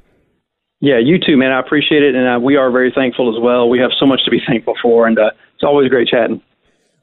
Yeah, 0.79 0.99
you 0.99 1.17
too, 1.19 1.37
man. 1.37 1.51
I 1.51 1.59
appreciate 1.59 2.03
it. 2.03 2.15
And 2.15 2.27
uh, 2.27 2.39
we 2.39 2.57
are 2.57 2.71
very 2.71 2.91
thankful 2.93 3.35
as 3.35 3.41
well. 3.41 3.69
We 3.69 3.79
have 3.79 3.91
so 3.99 4.05
much 4.05 4.23
to 4.25 4.31
be 4.31 4.39
thankful 4.45 4.75
for. 4.81 5.07
And 5.07 5.17
uh, 5.17 5.31
it's 5.55 5.63
always 5.63 5.89
great 5.89 6.07
chatting. 6.07 6.41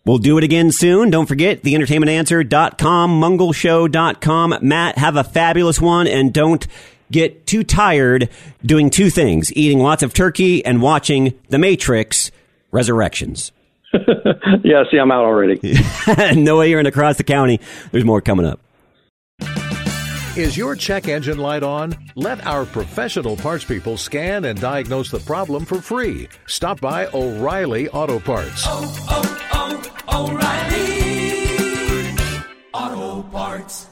We'll 0.04 0.18
do 0.18 0.36
it 0.36 0.44
again 0.44 0.72
soon. 0.72 1.10
Don't 1.10 1.26
forget 1.26 1.62
theentertainmentanswer.com, 1.62 3.20
mungleshow.com. 3.20 4.58
Matt, 4.60 4.98
have 4.98 5.16
a 5.16 5.24
fabulous 5.24 5.80
one 5.80 6.08
and 6.08 6.32
don't 6.32 6.66
get 7.10 7.46
too 7.46 7.62
tired 7.62 8.28
doing 8.64 8.90
two 8.90 9.10
things 9.10 9.52
eating 9.54 9.78
lots 9.78 10.02
of 10.02 10.12
turkey 10.12 10.64
and 10.64 10.82
watching 10.82 11.38
The 11.50 11.58
Matrix 11.58 12.32
Resurrections. 12.72 13.52
yeah, 14.64 14.84
see, 14.90 14.98
I'm 14.98 15.10
out 15.10 15.24
already. 15.24 15.60
no 16.34 16.58
way 16.58 16.70
you're 16.70 16.80
in 16.80 16.86
across 16.86 17.16
the 17.16 17.24
county. 17.24 17.60
There's 17.90 18.04
more 18.04 18.20
coming 18.20 18.46
up. 18.46 18.60
Is 20.34 20.56
your 20.56 20.74
check 20.76 21.08
engine 21.08 21.36
light 21.36 21.62
on? 21.62 21.94
Let 22.14 22.46
our 22.46 22.64
professional 22.64 23.36
parts 23.36 23.64
people 23.64 23.98
scan 23.98 24.46
and 24.46 24.58
diagnose 24.58 25.10
the 25.10 25.20
problem 25.20 25.66
for 25.66 25.82
free. 25.82 26.26
Stop 26.46 26.80
by 26.80 27.06
O'Reilly 27.12 27.90
Auto 27.90 28.18
Parts. 28.18 28.64
Oh, 28.66 29.06
oh, 29.10 30.02
oh, 30.08 30.30
O'Reilly 30.30 32.16
Auto 32.72 33.22
Parts. 33.28 33.91